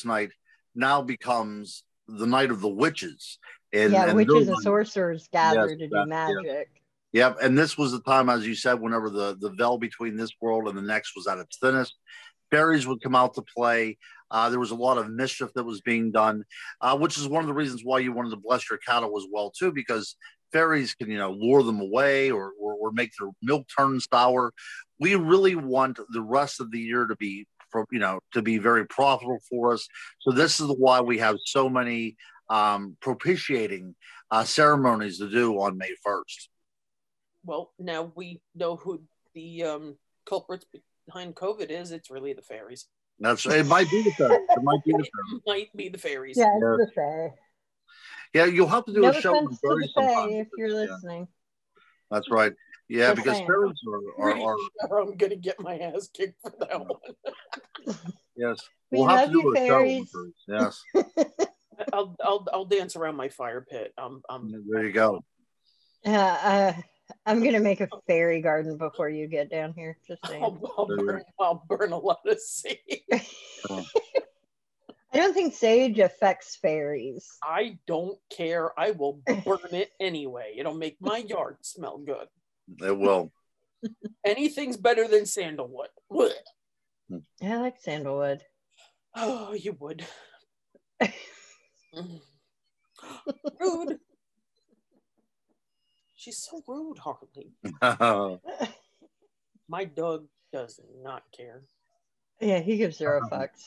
night 0.05 0.31
now 0.75 1.03
becomes 1.03 1.85
the 2.09 2.27
night 2.27 2.51
of 2.51 2.61
the 2.61 2.69
witches 2.69 3.39
and, 3.73 3.93
yeah, 3.93 4.07
and 4.07 4.17
witches 4.17 4.49
and 4.49 4.59
sorcerers 4.59 5.29
gather 5.33 5.69
yes, 5.69 5.79
to 5.79 5.89
do 5.89 6.07
magic. 6.07 6.71
Yep, 7.13 7.39
and 7.43 7.57
this 7.57 7.79
was 7.79 7.93
the 7.93 8.01
time, 8.01 8.29
as 8.29 8.47
you 8.47 8.55
said, 8.55 8.81
whenever 8.81 9.09
the 9.11 9.37
the 9.41 9.51
veil 9.51 9.79
between 9.79 10.17
this 10.17 10.31
world 10.41 10.69
and 10.69 10.77
the 10.77 10.83
next 10.83 11.15
was 11.17 11.27
at 11.27 11.39
its 11.39 11.59
thinnest. 11.59 11.95
Fairies 12.51 12.87
would 12.87 13.03
come 13.03 13.15
out 13.15 13.35
to 13.35 13.43
play. 13.43 13.99
Uh, 14.31 14.51
there 14.51 14.61
was 14.61 14.71
a 14.71 14.75
lot 14.75 14.99
of 14.99 15.11
mischief 15.11 15.51
that 15.55 15.65
was 15.65 15.81
being 15.81 16.11
done, 16.11 16.45
uh, 16.81 16.97
which 16.97 17.17
is 17.19 17.27
one 17.27 17.43
of 17.43 17.49
the 17.49 17.55
reasons 17.55 17.83
why 17.85 17.99
you 17.99 18.13
wanted 18.13 18.31
to 18.31 18.37
bless 18.37 18.69
your 18.69 18.79
cattle 18.79 19.17
as 19.17 19.25
well 19.31 19.51
too, 19.51 19.73
because 19.73 20.17
fairies 20.53 20.95
can 20.95 21.11
you 21.11 21.19
know 21.19 21.31
lure 21.31 21.63
them 21.63 21.81
away 21.81 22.31
or, 22.31 22.53
or, 22.61 22.75
or 22.75 22.93
make 22.93 23.11
their 23.19 23.31
milk 23.43 23.67
turn 23.77 24.01
sour. 24.01 24.53
We 25.01 25.15
really 25.15 25.55
want 25.55 25.99
the 26.11 26.23
rest 26.23 26.61
of 26.61 26.71
the 26.71 26.81
year 26.81 27.07
to 27.07 27.17
be, 27.17 27.47
for 27.71 27.87
you 27.91 28.01
know, 28.01 28.21
to 28.33 28.43
be 28.43 28.59
very 28.59 28.87
profitable 28.87 29.41
for 29.49 29.73
us. 29.75 29.87
So 30.21 30.33
this 30.33 30.61
is 30.61 30.69
why 30.69 31.01
we 31.01 31.19
have 31.19 31.37
so 31.45 31.69
many 31.69 32.17
um, 32.51 32.97
propitiating 33.01 33.95
uh, 34.31 34.45
ceremonies 34.45 35.19
to 35.19 35.31
do 35.31 35.59
on 35.61 35.79
May 35.79 35.91
1st. 36.07 36.49
Well, 37.45 37.73
now 37.79 38.13
we 38.15 38.41
know 38.55 38.77
who 38.77 39.03
the 39.35 39.65
um, 39.65 39.97
culprits 40.27 40.67
behind 41.07 41.35
COVID 41.35 41.71
is. 41.71 41.93
It's 41.93 42.11
really 42.11 42.33
the 42.33 42.43
fairies. 42.43 42.87
That's 43.21 43.45
it. 43.47 43.67
Might 43.67 43.91
be 43.91 44.03
the 44.03 44.11
fairies. 44.13 44.47
It 44.51 44.63
might 44.63 44.85
be 44.85 44.93
the 44.93 44.99
fairies. 44.99 45.43
might 45.47 45.77
be 45.77 45.89
the 45.89 45.99
fairies. 45.99 46.37
Yeah, 46.37 46.57
it's 46.57 46.91
the 46.91 46.93
fairies. 46.95 47.33
Yeah, 48.35 48.45
you'll 48.45 48.69
have 48.69 48.85
to 48.85 48.93
do 48.93 49.01
no 49.01 49.09
a 49.09 49.21
show 49.21 49.35
on 49.35 49.57
fairies 49.57 49.91
sometime. 49.95 50.31
If 50.31 50.49
you're 50.57 50.73
listening. 50.73 51.21
Yeah. 51.21 51.83
That's 52.11 52.31
right. 52.31 52.53
Yeah, 52.89 53.09
Just 53.09 53.17
because 53.17 53.37
saying. 53.37 53.47
fairies 53.47 53.79
are, 54.19 54.31
are, 54.31 54.57
are... 54.91 55.01
I'm 55.03 55.17
gonna 55.17 55.37
get 55.37 55.61
my 55.61 55.79
ass 55.79 56.09
kicked 56.13 56.41
for 56.41 56.53
that 56.61 56.81
one. 56.81 57.97
yes, 58.37 58.59
we 58.91 58.99
we'll 58.99 59.09
have 59.09 59.27
to 59.27 59.33
do 59.33 59.51
a 59.51 59.55
fairies. 59.55 60.11
show. 60.11 60.31
Yes. 60.49 60.83
I'll 61.93 62.17
I'll 62.23 62.47
I'll 62.53 62.65
dance 62.65 62.97
around 62.97 63.17
my 63.17 63.29
fire 63.29 63.61
pit. 63.69 63.93
Um, 63.99 64.23
um 64.29 64.65
there 64.69 64.87
you 64.87 64.93
go. 64.93 65.25
Yeah, 66.05 66.75
uh, 66.77 66.83
I'm 67.27 67.43
gonna 67.43 67.61
make 67.61 67.81
a 67.81 67.89
fairy 68.07 68.41
garden 68.41 68.77
before 68.77 69.09
you 69.09 69.27
get 69.27 69.51
down 69.51 69.75
here. 69.75 69.99
Just 70.07 70.27
saying. 70.27 70.43
I'll, 70.43 70.75
I'll, 70.77 70.87
burn, 70.87 71.23
I'll 71.39 71.65
burn 71.69 71.93
a 71.93 71.99
lot 71.99 72.21
of 72.27 72.41
sage. 72.41 72.79
I 75.11 75.17
don't 75.17 75.33
think 75.33 75.55
sage 75.55 75.99
affects 75.99 76.57
fairies. 76.57 77.27
I 77.43 77.79
don't 77.87 78.19
care. 78.31 78.79
I 78.79 78.91
will 78.91 79.23
burn 79.45 79.73
it 79.73 79.91
anyway. 79.99 80.55
It'll 80.59 80.75
make 80.75 80.97
my 81.01 81.19
yard 81.19 81.57
smell 81.63 81.99
good. 81.99 82.29
It 82.83 82.97
will. 82.97 83.33
Anything's 84.25 84.77
better 84.77 85.09
than 85.09 85.25
sandalwood. 85.25 85.89
I 87.43 87.57
like 87.57 87.77
sandalwood. 87.81 88.43
Oh, 89.21 89.53
you 89.53 89.75
would. 89.81 90.07
rude. 93.61 93.99
She's 96.17 96.39
so 96.39 96.63
rude, 96.67 96.99
Harley. 96.99 97.53
My 99.69 99.85
dog 99.85 100.27
does 100.53 100.81
not 101.03 101.23
care. 101.37 101.63
Yeah, 102.41 102.61
he 102.61 102.77
gives 102.77 102.99
zero 102.99 103.21
fucks. 103.31 103.65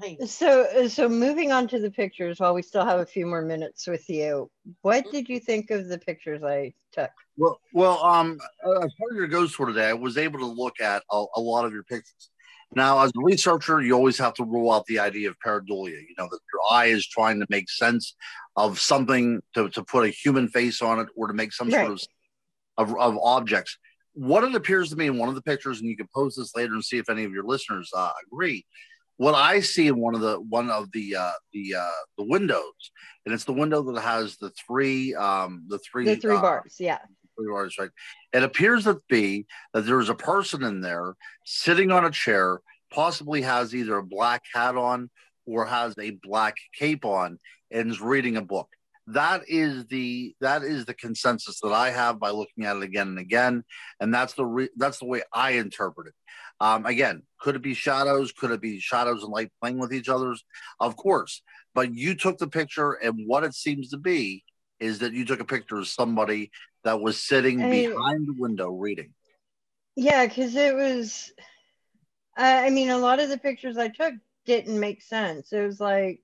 Hey. 0.00 0.16
So, 0.26 0.88
so 0.88 1.08
moving 1.08 1.50
on 1.50 1.66
to 1.68 1.80
the 1.80 1.90
pictures, 1.90 2.38
while 2.38 2.54
we 2.54 2.62
still 2.62 2.84
have 2.84 3.00
a 3.00 3.06
few 3.06 3.26
more 3.26 3.42
minutes 3.42 3.86
with 3.86 4.08
you, 4.08 4.48
what 4.82 5.10
did 5.10 5.28
you 5.28 5.40
think 5.40 5.70
of 5.70 5.88
the 5.88 5.98
pictures 5.98 6.42
I 6.44 6.72
took? 6.92 7.10
Well, 7.36 7.60
well, 7.72 8.04
um, 8.04 8.38
as 8.64 8.92
part 8.98 9.10
of 9.10 9.16
your 9.16 9.26
ghost 9.26 9.56
tour 9.56 9.66
today, 9.66 9.88
I 9.88 9.94
was 9.94 10.16
able 10.16 10.38
to 10.38 10.46
look 10.46 10.80
at 10.80 11.02
a, 11.10 11.24
a 11.34 11.40
lot 11.40 11.64
of 11.64 11.72
your 11.72 11.82
pictures. 11.82 12.30
Now, 12.74 13.00
as 13.00 13.10
a 13.10 13.22
researcher, 13.22 13.80
you 13.80 13.94
always 13.94 14.18
have 14.18 14.34
to 14.34 14.44
rule 14.44 14.70
out 14.70 14.84
the 14.86 14.98
idea 14.98 15.30
of 15.30 15.36
pareidolia. 15.44 16.00
You 16.00 16.14
know 16.18 16.28
that 16.30 16.40
your 16.52 16.62
eye 16.70 16.86
is 16.86 17.06
trying 17.06 17.40
to 17.40 17.46
make 17.48 17.70
sense 17.70 18.14
of 18.56 18.78
something 18.78 19.40
to, 19.54 19.70
to 19.70 19.82
put 19.82 20.04
a 20.04 20.10
human 20.10 20.48
face 20.48 20.82
on 20.82 21.00
it 21.00 21.08
or 21.16 21.28
to 21.28 21.34
make 21.34 21.52
some 21.52 21.70
right. 21.70 21.86
sort 21.86 22.02
of, 22.76 22.90
of, 22.90 22.98
of 22.98 23.18
objects. 23.22 23.78
What 24.12 24.44
it 24.44 24.54
appears 24.54 24.90
to 24.90 24.96
me 24.96 25.06
in 25.06 25.16
one 25.16 25.28
of 25.28 25.34
the 25.34 25.42
pictures, 25.42 25.80
and 25.80 25.88
you 25.88 25.96
can 25.96 26.08
post 26.14 26.36
this 26.36 26.54
later 26.54 26.74
and 26.74 26.84
see 26.84 26.98
if 26.98 27.08
any 27.08 27.24
of 27.24 27.32
your 27.32 27.44
listeners 27.44 27.90
uh, 27.96 28.10
agree. 28.26 28.66
What 29.16 29.34
I 29.34 29.60
see 29.60 29.88
in 29.88 29.98
one 29.98 30.14
of 30.14 30.20
the 30.20 30.40
one 30.40 30.70
of 30.70 30.92
the 30.92 31.16
uh, 31.16 31.32
the 31.52 31.74
uh, 31.76 32.00
the 32.18 32.24
windows, 32.24 32.92
and 33.24 33.34
it's 33.34 33.44
the 33.44 33.52
window 33.52 33.82
that 33.92 34.00
has 34.00 34.36
the 34.36 34.50
three 34.50 35.14
um, 35.14 35.64
the 35.68 35.78
three 35.78 36.04
the 36.04 36.16
three 36.16 36.36
uh, 36.36 36.40
bars, 36.40 36.76
yeah, 36.78 36.98
right? 37.46 37.90
It 38.32 38.42
appears 38.42 38.84
to 38.84 39.00
be 39.08 39.46
that 39.72 39.86
there's 39.86 40.08
a 40.08 40.14
person 40.14 40.62
in 40.62 40.80
there 40.80 41.14
sitting 41.44 41.90
on 41.90 42.04
a 42.04 42.10
chair, 42.10 42.60
possibly 42.90 43.42
has 43.42 43.74
either 43.74 43.98
a 43.98 44.02
black 44.02 44.44
hat 44.52 44.76
on 44.76 45.10
or 45.46 45.66
has 45.66 45.94
a 45.98 46.10
black 46.22 46.56
cape 46.78 47.04
on 47.04 47.38
and 47.70 47.90
is 47.90 48.00
reading 48.00 48.36
a 48.36 48.42
book. 48.42 48.68
that 49.06 49.42
is 49.48 49.86
the 49.86 50.34
that 50.40 50.62
is 50.62 50.84
the 50.84 50.94
consensus 50.94 51.60
that 51.60 51.72
I 51.72 51.90
have 51.90 52.20
by 52.20 52.30
looking 52.30 52.64
at 52.66 52.76
it 52.76 52.82
again 52.82 53.08
and 53.08 53.18
again, 53.18 53.64
and 54.00 54.12
that's 54.12 54.34
the 54.34 54.44
re- 54.44 54.68
that's 54.76 54.98
the 54.98 55.06
way 55.06 55.22
I 55.32 55.52
interpret 55.52 56.08
it. 56.08 56.14
Um, 56.60 56.84
again, 56.86 57.22
could 57.40 57.56
it 57.56 57.62
be 57.62 57.74
shadows? 57.74 58.32
Could 58.32 58.50
it 58.50 58.60
be 58.60 58.80
shadows 58.80 59.22
and 59.22 59.32
light 59.32 59.50
playing 59.60 59.78
with 59.78 59.92
each 59.94 60.08
other's? 60.08 60.44
Of 60.80 60.96
course, 60.96 61.42
but 61.74 61.94
you 61.94 62.14
took 62.14 62.38
the 62.38 62.48
picture, 62.48 62.92
and 62.92 63.26
what 63.26 63.44
it 63.44 63.54
seems 63.54 63.90
to 63.90 63.96
be 63.96 64.44
is 64.80 64.98
that 64.98 65.12
you 65.12 65.24
took 65.24 65.40
a 65.40 65.44
picture 65.44 65.78
of 65.78 65.88
somebody 65.88 66.50
that 66.88 67.02
was 67.02 67.22
sitting 67.22 67.60
I 67.60 67.68
behind 67.68 68.26
the 68.26 68.34
window 68.38 68.70
reading. 68.70 69.12
Yeah, 69.94 70.26
because 70.26 70.56
it 70.56 70.74
was. 70.74 71.30
I 72.34 72.66
I 72.66 72.70
mean, 72.70 72.88
a 72.88 72.96
lot 72.96 73.20
of 73.20 73.28
the 73.28 73.36
pictures 73.36 73.76
I 73.76 73.88
took 73.88 74.14
didn't 74.46 74.80
make 74.80 75.02
sense. 75.02 75.52
It 75.52 75.66
was 75.66 75.80
like 75.80 76.20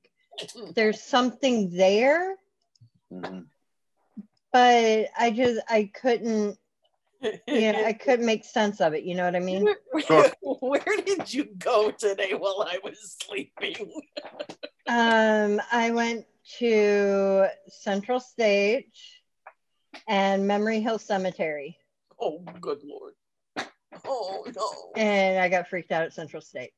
there's 0.75 1.03
something 1.03 1.71
there, 1.71 2.37
Mhm. 3.13 3.45
but 4.55 5.09
I 5.19 5.31
just 5.33 5.61
I 5.69 5.91
couldn't. 6.01 6.57
Yeah, 7.47 7.83
I 7.85 7.93
couldn't 8.05 8.25
make 8.25 8.45
sense 8.47 8.81
of 8.81 8.95
it. 8.95 9.05
You 9.05 9.17
know 9.17 9.27
what 9.27 9.37
I 9.37 9.41
mean? 9.41 9.69
Sure. 10.07 10.31
Where 10.41 10.97
did 11.05 11.33
you 11.33 11.45
go 11.59 11.91
today 11.91 12.33
while 12.33 12.67
I 12.67 12.79
was 12.83 13.17
sleeping? 13.23 13.77
Um, 14.87 15.63
I 15.73 15.93
went 15.93 16.27
to 16.59 17.47
Central 17.69 18.21
State 18.21 18.93
and 20.09 20.47
Memory 20.47 20.81
Hill 20.81 20.99
Cemetery, 20.99 21.79
Oh, 22.21 22.39
good 22.61 22.83
lord. 22.85 23.15
Oh 24.07 24.45
no. 24.55 25.01
and 25.01 25.39
I 25.39 25.49
got 25.49 25.69
freaked 25.69 25.93
out 25.93 26.03
at 26.03 26.13
Central 26.13 26.43
State. 26.43 26.73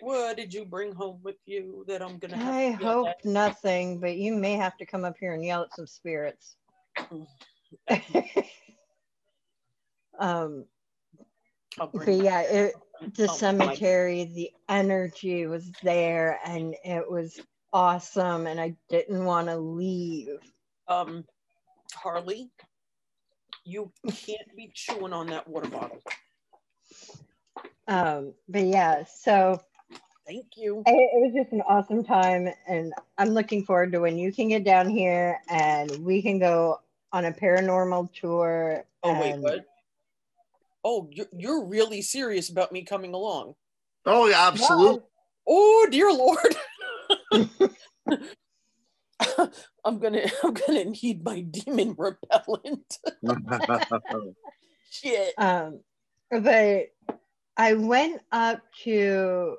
What 0.00 0.36
did 0.36 0.52
you 0.52 0.64
bring 0.64 0.92
home 0.92 1.20
with 1.22 1.36
you 1.46 1.84
that 1.86 2.02
I'm 2.02 2.18
gonna 2.18 2.36
have 2.36 2.54
I 2.54 2.76
to 2.80 2.84
hope 2.84 3.08
at? 3.08 3.24
nothing, 3.24 4.00
but 4.00 4.16
you 4.16 4.34
may 4.34 4.54
have 4.54 4.76
to 4.78 4.86
come 4.86 5.04
up 5.04 5.16
here 5.18 5.34
and 5.34 5.44
yell 5.44 5.62
at 5.62 5.74
some 5.74 5.86
spirits. 5.86 6.56
um, 10.18 10.64
but 11.78 12.08
yeah, 12.08 12.40
it, 12.40 12.74
the 13.14 13.28
cemetery, 13.28 14.24
the 14.24 14.50
energy 14.68 15.46
was 15.46 15.70
there, 15.82 16.40
and 16.44 16.74
it 16.84 17.08
was 17.10 17.40
awesome, 17.72 18.46
and 18.46 18.60
I 18.60 18.74
didn't 18.88 19.24
want 19.24 19.48
to 19.48 19.56
leave. 19.56 20.38
Um, 20.88 21.24
Harley, 21.92 22.50
you 23.64 23.92
can't 24.06 24.56
be 24.56 24.70
chewing 24.74 25.12
on 25.12 25.26
that 25.28 25.48
water 25.48 25.68
bottle. 25.68 26.02
Um, 27.86 28.34
but 28.48 28.64
yeah, 28.64 29.04
so 29.04 29.60
Thank 30.26 30.56
you. 30.56 30.82
it, 30.86 30.90
it 30.90 31.20
was 31.22 31.32
just 31.34 31.52
an 31.52 31.60
awesome 31.62 32.02
time, 32.02 32.48
and 32.66 32.94
I'm 33.18 33.30
looking 33.30 33.64
forward 33.64 33.92
to 33.92 34.00
when 34.00 34.16
you 34.16 34.32
can 34.32 34.48
get 34.48 34.64
down 34.64 34.88
here 34.88 35.38
and 35.50 35.90
we 36.04 36.22
can 36.22 36.38
go 36.38 36.80
on 37.12 37.26
a 37.26 37.32
paranormal 37.32 38.12
tour. 38.12 38.84
Oh 39.02 39.20
wait, 39.20 39.38
what? 39.40 39.66
Oh, 40.82 41.08
you're, 41.10 41.26
you're 41.36 41.64
really 41.64 42.02
serious 42.02 42.48
about 42.48 42.72
me 42.72 42.82
coming 42.84 43.14
along? 43.14 43.54
Oh 44.06 44.26
yeah, 44.26 44.48
absolutely. 44.48 45.02
Oh 45.46 45.86
dear 45.90 46.10
lord. 46.10 46.56
I'm 49.84 49.98
gonna 49.98 50.22
I'm 50.44 50.54
gonna 50.54 50.84
need 50.84 51.24
my 51.24 51.40
demon 51.40 51.94
repellent. 51.96 52.98
Shit. 54.90 55.34
Um, 55.38 55.80
but 56.30 56.86
I 57.56 57.74
went 57.74 58.20
up 58.32 58.62
to, 58.84 59.56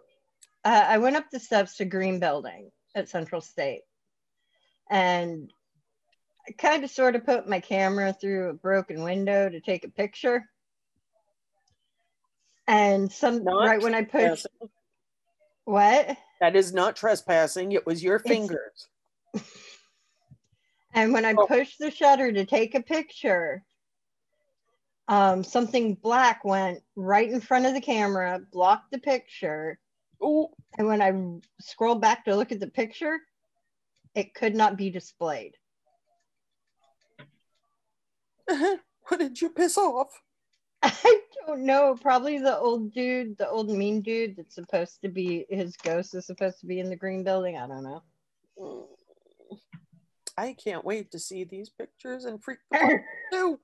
uh, 0.64 0.86
I 0.88 0.98
went 0.98 1.16
up 1.16 1.26
the 1.32 1.40
steps 1.40 1.78
to 1.78 1.86
Green 1.86 2.20
Building 2.20 2.72
at 2.96 3.10
Central 3.10 3.42
State, 3.42 3.82
and 4.90 5.52
I 6.48 6.52
kind 6.54 6.84
of 6.84 6.90
sort 6.90 7.16
of 7.16 7.26
put 7.26 7.50
my 7.50 7.60
camera 7.60 8.14
through 8.14 8.50
a 8.50 8.54
broken 8.54 9.04
window 9.04 9.50
to 9.50 9.60
take 9.60 9.84
a 9.84 9.90
picture. 9.90 10.46
And 12.68 13.12
some 13.12 13.44
Not 13.44 13.68
right 13.68 13.82
when 13.82 13.94
I 13.94 14.04
pushed 14.04 14.48
what, 15.66 16.18
That 16.40 16.56
is 16.56 16.74
not 16.74 16.96
trespassing. 16.96 17.72
It 17.72 17.86
was 17.86 18.04
your 18.04 18.20
fingers. 18.20 18.88
And 20.94 21.14
when 21.14 21.26
I 21.26 21.34
Oh. 21.34 21.48
pushed 21.48 21.80
the 21.80 21.92
shutter 21.92 22.32
to 22.32 22.46
take 22.46 22.76
a 22.76 22.82
picture, 22.82 23.64
um, 25.08 25.44
something 25.44 25.96
black 25.96 26.44
went 26.44 26.82
right 26.96 27.30
in 27.30 27.42
front 27.42 27.66
of 27.66 27.74
the 27.74 27.82
camera, 27.82 28.40
blocked 28.52 28.92
the 28.92 29.00
picture, 29.00 29.80
Oh, 30.22 30.52
And 30.78 30.88
when 30.88 31.02
I 31.02 31.14
scrolled 31.62 32.02
back 32.02 32.26
to 32.26 32.36
look 32.36 32.52
at 32.52 32.60
the 32.60 32.68
picture, 32.68 33.20
it 34.14 34.34
could 34.34 34.56
not 34.56 34.78
be 34.78 34.90
displayed. 34.90 35.56
what 38.48 39.20
did 39.20 39.40
you 39.42 39.50
piss 39.50 39.78
off? 39.78 40.10
I 40.84 41.20
don't 41.46 41.66
know. 41.66 41.96
Probably 42.00 42.40
the 42.40 42.58
old 42.58 42.94
dude, 42.94 43.38
the 43.38 43.50
old 43.50 43.70
mean 43.70 44.02
dude 44.02 44.36
that's 44.36 44.56
supposed 44.56 45.02
to 45.02 45.10
be 45.10 45.46
his 45.50 45.76
ghost 45.78 46.16
is 46.16 46.26
supposed 46.26 46.60
to 46.62 46.66
be 46.66 46.80
in 46.80 46.90
the 46.90 46.96
green 46.96 47.24
building. 47.24 47.58
I 47.58 47.68
don't 47.68 47.84
know. 47.84 48.04
I 50.38 50.54
can't 50.54 50.84
wait 50.84 51.12
to 51.12 51.20
see 51.20 51.44
these 51.44 51.70
pictures 51.70 52.26
and 52.26 52.44
freak 52.44 52.60
the 52.72 53.00
too. 53.32 53.60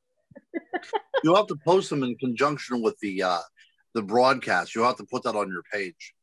You'll 1.23 1.35
have 1.35 1.47
to 1.47 1.57
post 1.65 1.89
them 1.89 2.03
in 2.03 2.15
conjunction 2.15 2.81
with 2.81 2.97
the 2.99 3.23
uh, 3.23 3.39
the 3.93 4.01
broadcast. 4.01 4.73
You'll 4.73 4.85
have 4.85 4.97
to 4.97 5.05
put 5.05 5.23
that 5.23 5.35
on 5.35 5.49
your 5.49 5.63
page. 5.71 6.13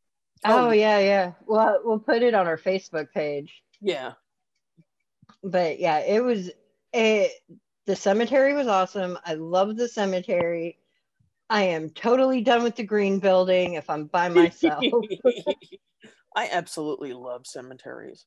oh 0.45 0.71
yeah, 0.71 0.99
yeah. 0.99 1.33
Well, 1.47 1.81
we'll 1.85 1.99
put 1.99 2.23
it 2.23 2.35
on 2.35 2.47
our 2.47 2.59
Facebook 2.59 3.13
page. 3.13 3.63
yeah. 3.81 4.13
But 5.45 5.79
yeah, 5.79 5.99
it 6.01 6.23
was 6.25 6.51
it. 6.93 7.33
The 7.87 7.97
cemetery 7.97 8.55
was 8.55 8.67
awesome. 8.67 9.19
I 9.25 9.35
love 9.35 9.77
the 9.77 9.89
cemetery. 9.89 10.79
I 11.51 11.63
am 11.63 11.91
totally 11.91 12.43
done 12.43 12.63
with 12.63 12.77
the 12.77 12.83
green 12.83 13.21
building 13.21 13.75
if 13.75 13.89
I'm 13.89 14.07
by 14.07 14.29
myself. 14.41 14.85
I 16.37 16.49
absolutely 16.53 17.13
love 17.13 17.47
cemeteries. 17.47 18.27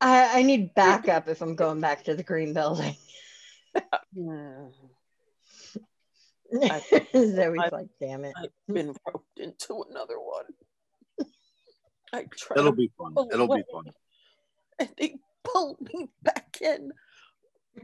I, 0.00 0.40
I 0.40 0.42
need 0.42 0.74
backup 0.74 1.28
if 1.28 1.40
I'm 1.42 1.54
going 1.62 1.80
back 1.80 2.04
to 2.04 2.14
the 2.14 2.22
green 2.22 2.54
building. 2.54 2.96
Mm. 4.16 4.72
Zoe's 6.52 7.38
I- 7.38 7.68
like, 7.72 7.88
damn 8.00 8.24
it. 8.24 8.34
I've 8.36 8.74
been 8.74 8.94
roped 9.06 9.38
into 9.38 9.84
another 9.90 10.18
one. 10.18 10.44
I 12.12 12.24
tried 12.36 12.58
It'll 12.58 12.72
be 12.72 12.90
fun. 12.96 13.14
It'll 13.32 13.54
be 13.54 13.64
fun. 13.70 13.84
And 14.78 14.88
they 14.96 15.16
pulled 15.44 15.80
me 15.92 16.08
back 16.22 16.58
in. 16.60 16.92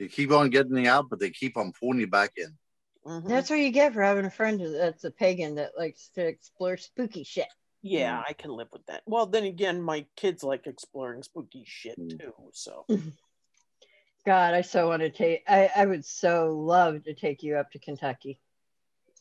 You 0.00 0.08
keep 0.08 0.32
on 0.32 0.50
getting 0.50 0.74
me 0.74 0.88
out, 0.88 1.08
but 1.08 1.20
they 1.20 1.30
keep 1.30 1.56
on 1.56 1.72
pulling 1.72 2.00
you 2.00 2.08
back 2.08 2.32
in. 2.36 2.58
Mhm. 3.06 3.28
That's 3.28 3.48
what 3.48 3.60
you 3.60 3.70
get 3.70 3.94
for 3.94 4.02
having 4.02 4.24
a 4.24 4.30
friend 4.30 4.60
that's 4.60 5.04
a 5.04 5.10
pagan 5.12 5.54
that 5.54 5.78
likes 5.78 6.08
to 6.16 6.26
explore 6.26 6.76
spooky 6.76 7.22
shit. 7.22 7.46
Yeah, 7.84 8.22
I 8.26 8.32
can 8.32 8.50
live 8.50 8.68
with 8.72 8.86
that. 8.86 9.02
Well, 9.06 9.26
then 9.26 9.44
again, 9.44 9.82
my 9.82 10.06
kids 10.16 10.42
like 10.42 10.66
exploring 10.66 11.22
spooky 11.22 11.64
shit 11.66 11.98
Mm. 11.98 12.18
too. 12.18 12.32
So 12.52 12.86
God, 14.26 14.54
I 14.54 14.62
so 14.62 14.88
want 14.88 15.02
to 15.02 15.10
take. 15.10 15.44
I, 15.46 15.70
I 15.76 15.84
would 15.84 16.04
so 16.04 16.56
love 16.56 17.04
to 17.04 17.14
take 17.14 17.42
you 17.42 17.56
up 17.56 17.70
to 17.72 17.78
Kentucky. 17.78 18.40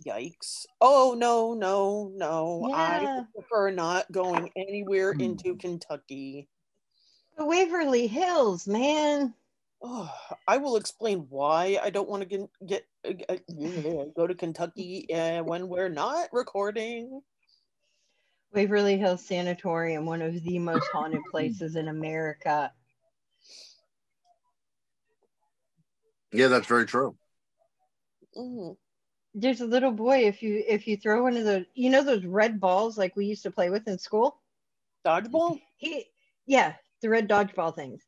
yikes! 0.07 0.65
Oh 0.79 1.13
no, 1.17 1.53
no, 1.53 2.09
no! 2.15 2.69
I 2.73 3.09
prefer 3.35 3.71
not 3.71 4.09
going 4.11 4.49
anywhere 4.55 5.13
Mm. 5.13 5.21
into 5.25 5.55
Kentucky. 5.57 6.47
The 7.37 7.45
Waverly 7.45 8.07
Hills, 8.07 8.65
man. 8.65 9.33
Oh, 9.81 10.09
I 10.47 10.57
will 10.57 10.77
explain 10.77 11.25
why 11.29 11.77
I 11.83 11.89
don't 11.89 12.07
want 12.07 12.21
to 12.21 12.29
get, 12.29 12.49
get 12.65 12.85
uh, 13.29 13.33
uh, 13.33 14.05
go 14.15 14.25
to 14.27 14.35
Kentucky 14.35 15.13
uh, 15.13 15.43
when 15.43 15.67
we're 15.67 15.89
not 15.89 16.29
recording. 16.31 17.21
Waverly 18.53 18.97
Hills 18.97 19.25
Sanatorium, 19.25 20.05
one 20.05 20.21
of 20.21 20.43
the 20.43 20.59
most 20.59 20.87
haunted 20.91 21.21
places 21.31 21.75
in 21.75 21.87
America. 21.87 22.71
Yeah, 26.31 26.47
that's 26.47 26.67
very 26.67 26.85
true. 26.85 27.15
Mm. 28.37 28.75
There's 29.35 29.61
a 29.61 29.65
little 29.65 29.91
boy. 29.91 30.25
If 30.27 30.43
you 30.43 30.63
if 30.67 30.87
you 30.87 30.97
throw 30.97 31.23
one 31.23 31.37
of 31.37 31.45
those, 31.45 31.65
you 31.73 31.89
know 31.89 32.03
those 32.03 32.25
red 32.25 32.59
balls 32.59 32.97
like 32.97 33.15
we 33.15 33.25
used 33.25 33.43
to 33.43 33.51
play 33.51 33.69
with 33.69 33.87
in 33.87 33.97
school. 33.97 34.39
Dodgeball? 35.05 35.59
He, 35.77 36.05
yeah, 36.45 36.73
the 37.01 37.09
red 37.09 37.27
dodgeball 37.27 37.75
things. 37.75 38.03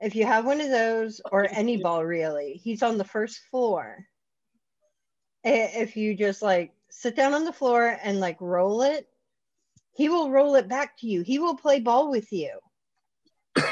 If 0.00 0.16
you 0.16 0.26
have 0.26 0.44
one 0.44 0.60
of 0.60 0.70
those 0.70 1.20
or 1.30 1.48
any 1.50 1.76
ball, 1.76 2.04
really, 2.04 2.60
he's 2.62 2.82
on 2.82 2.98
the 2.98 3.04
first 3.04 3.40
floor. 3.50 4.04
If 5.44 5.96
you 5.96 6.16
just 6.16 6.42
like 6.42 6.74
sit 6.90 7.14
down 7.14 7.34
on 7.34 7.44
the 7.44 7.52
floor 7.52 7.98
and 8.02 8.18
like 8.18 8.36
roll 8.40 8.82
it, 8.82 9.08
he 9.94 10.08
will 10.08 10.30
roll 10.30 10.54
it 10.56 10.68
back 10.68 10.98
to 10.98 11.06
you. 11.06 11.22
He 11.22 11.38
will 11.38 11.56
play 11.56 11.80
ball 11.80 12.10
with 12.10 12.32
you. 12.32 12.58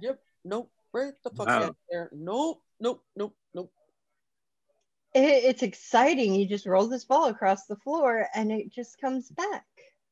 Yep. 0.00 0.20
Nope. 0.44 0.70
Right 0.92 1.12
the 1.22 1.30
fuck 1.30 1.46
Wow. 1.46 1.62
out 1.62 1.76
there. 1.90 2.10
Nope. 2.12 2.62
Nope. 2.80 3.04
Nope. 3.16 3.36
Nope. 3.54 3.72
It, 5.14 5.20
it's 5.44 5.62
exciting. 5.62 6.34
You 6.34 6.46
just 6.46 6.66
roll 6.66 6.88
this 6.88 7.04
ball 7.04 7.26
across 7.26 7.66
the 7.66 7.76
floor 7.76 8.26
and 8.34 8.50
it 8.50 8.72
just 8.72 9.00
comes 9.00 9.30
back. 9.30 9.64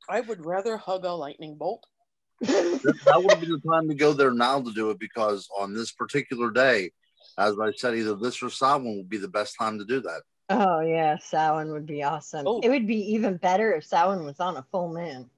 I 0.09 0.21
would 0.21 0.45
rather 0.47 0.77
hug 0.77 1.05
a 1.05 1.11
lightning 1.13 1.57
bolt. 1.57 1.85
that, 2.41 2.99
that 3.07 3.23
would 3.23 3.41
be 3.41 3.47
the 3.47 3.61
time 3.69 3.89
to 3.89 3.95
go 3.95 4.13
there 4.13 4.33
now 4.33 4.61
to 4.61 4.73
do 4.73 4.91
it 4.91 4.99
because 4.99 5.49
on 5.59 5.75
this 5.75 5.93
particular 5.93 6.51
day, 6.51 6.91
as 7.39 7.59
I 7.61 7.73
said, 7.73 7.95
either 7.97 8.15
this 8.15 8.43
or 8.43 8.51
Samhain 8.51 8.97
would 8.99 9.09
be 9.09 9.19
the 9.19 9.29
best 9.29 9.57
time 9.59 9.79
to 9.79 9.85
do 9.85 10.01
that. 10.01 10.23
Oh 10.53 10.81
yeah, 10.81 11.17
Samhain 11.19 11.73
would 11.73 11.87
be 11.87 12.03
awesome. 12.03 12.47
Oh. 12.47 12.61
It 12.63 12.69
would 12.69 12.87
be 12.87 13.15
even 13.15 13.37
better 13.39 13.73
if 13.75 13.85
Samhain 13.85 14.25
was 14.25 14.39
on 14.39 14.57
a 14.57 14.63
full 14.71 14.93
moon. 14.93 15.31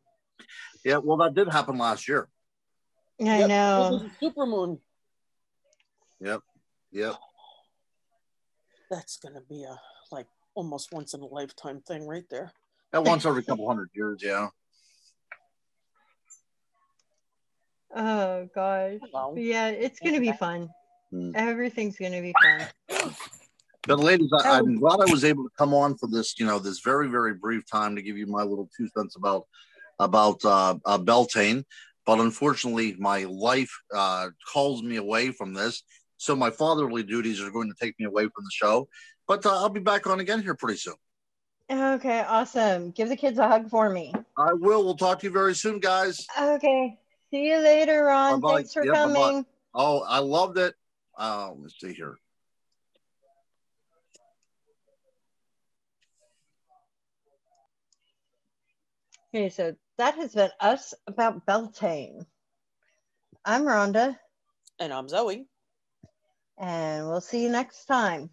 Yeah, 0.85 0.99
well, 0.99 1.17
that 1.19 1.35
did 1.35 1.49
happen 1.49 1.79
last 1.79 2.09
year. 2.09 2.29
I 3.21 3.25
Yep, 3.25 3.39
This 3.39 3.49
know. 3.49 3.89
was 3.93 4.03
a 4.03 4.11
super 4.21 4.47
moon. 4.47 4.79
Yep, 6.21 6.41
yep. 6.91 7.15
That's 8.91 9.17
gonna 9.19 9.41
be 9.49 9.63
a 9.65 9.79
like 10.11 10.27
almost 10.55 10.93
once 10.93 11.15
in 11.15 11.21
a 11.21 11.27
lifetime 11.27 11.81
thing 11.81 12.07
right 12.07 12.29
there. 12.31 12.53
That 12.93 13.05
once 13.05 13.25
every 13.25 13.43
couple 13.45 13.67
hundred 13.69 13.91
years, 13.95 14.21
yeah. 14.23 14.49
Oh 17.97 18.49
gosh. 18.53 18.99
Wow. 19.13 19.31
But 19.35 19.45
yeah, 19.45 19.69
it's 19.69 20.01
gonna 20.01 20.19
be 20.19 20.33
fun. 20.33 20.69
Hmm. 21.11 21.31
Everything's 21.37 21.97
gonna 21.97 22.23
be 22.23 22.35
fun. 22.43 23.13
But 23.87 24.01
ladies, 24.01 24.31
I, 24.33 24.49
Oh. 24.49 24.53
I'm 24.59 24.79
glad 24.79 25.01
I 25.01 25.11
was 25.11 25.25
able 25.25 25.45
to 25.45 25.51
come 25.59 25.75
on 25.75 25.97
for 25.97 26.09
this, 26.09 26.39
you 26.39 26.47
know, 26.47 26.59
this 26.59 26.81
very, 26.81 27.09
very 27.09 27.35
brief 27.35 27.65
time 27.71 27.97
to 27.97 28.03
give 28.03 28.17
you 28.17 28.27
my 28.27 28.43
little 28.43 28.69
two 28.77 28.89
cents 28.97 29.17
about 29.17 29.47
about 30.01 30.45
uh, 30.45 30.77
uh, 30.85 30.99
Beltane. 30.99 31.65
But 32.07 32.19
unfortunately, 32.21 32.97
my 32.99 33.25
life 33.25 33.71
uh, 33.95 34.29
calls 34.53 34.83
me 34.83 34.97
away 34.97 35.31
from 35.31 35.55
this, 35.55 35.83
so 36.17 36.35
my 36.35 36.51
fatherly 36.51 37.03
duties 37.03 37.41
are 37.41 37.51
going 37.51 37.69
to 37.69 37.77
take 37.81 37.99
me 37.99 38.07
away 38.07 38.25
from 38.25 38.45
the 38.45 38.51
show. 38.53 38.89
But 39.29 39.47
uh, 39.47 39.51
I'll 39.57 39.69
be 39.71 39.81
back 39.81 40.07
on 40.07 40.21
again 40.21 40.43
here 40.43 40.55
pretty 40.55 40.79
soon. 40.79 40.95
Okay, 41.71 42.21
awesome. 42.29 42.91
Give 42.91 43.09
the 43.09 43.17
kids 43.17 43.39
a 43.39 43.49
hug 43.49 43.71
for 43.71 43.89
me. 43.89 44.13
I 44.37 44.53
will. 44.53 44.85
We'll 44.85 44.97
talk 44.97 45.21
to 45.21 45.27
you 45.27 45.33
very 45.33 45.55
soon, 45.55 45.79
guys. 45.79 46.27
Okay. 46.39 46.99
See 47.31 47.49
you 47.49 47.59
later, 47.59 48.05
Ron. 48.05 48.41
Bye-bye. 48.41 48.55
Thanks 48.57 48.73
for 48.75 48.85
Yeah, 48.85 48.93
bye-bye. 49.07 49.15
coming. 49.15 49.47
Oh, 49.75 50.01
I 50.07 50.19
loved 50.19 50.59
it. 50.59 50.75
Uh, 51.17 51.53
let's 51.57 51.81
see 51.81 51.95
here. 51.95 52.17
Okay, 59.35 59.49
so 59.49 59.75
that 59.99 60.15
has 60.15 60.33
been 60.33 60.51
us 60.61 60.95
about 61.09 61.45
Beltane. 61.45 62.25
I'm 63.45 63.63
Rhonda, 63.65 64.17
And 64.79 64.93
I'm 64.93 65.09
Zoe. 65.09 65.49
and 66.57 67.09
we'll 67.09 67.21
see 67.21 67.43
you 67.43 67.49
next 67.49 67.87
time. 67.87 68.31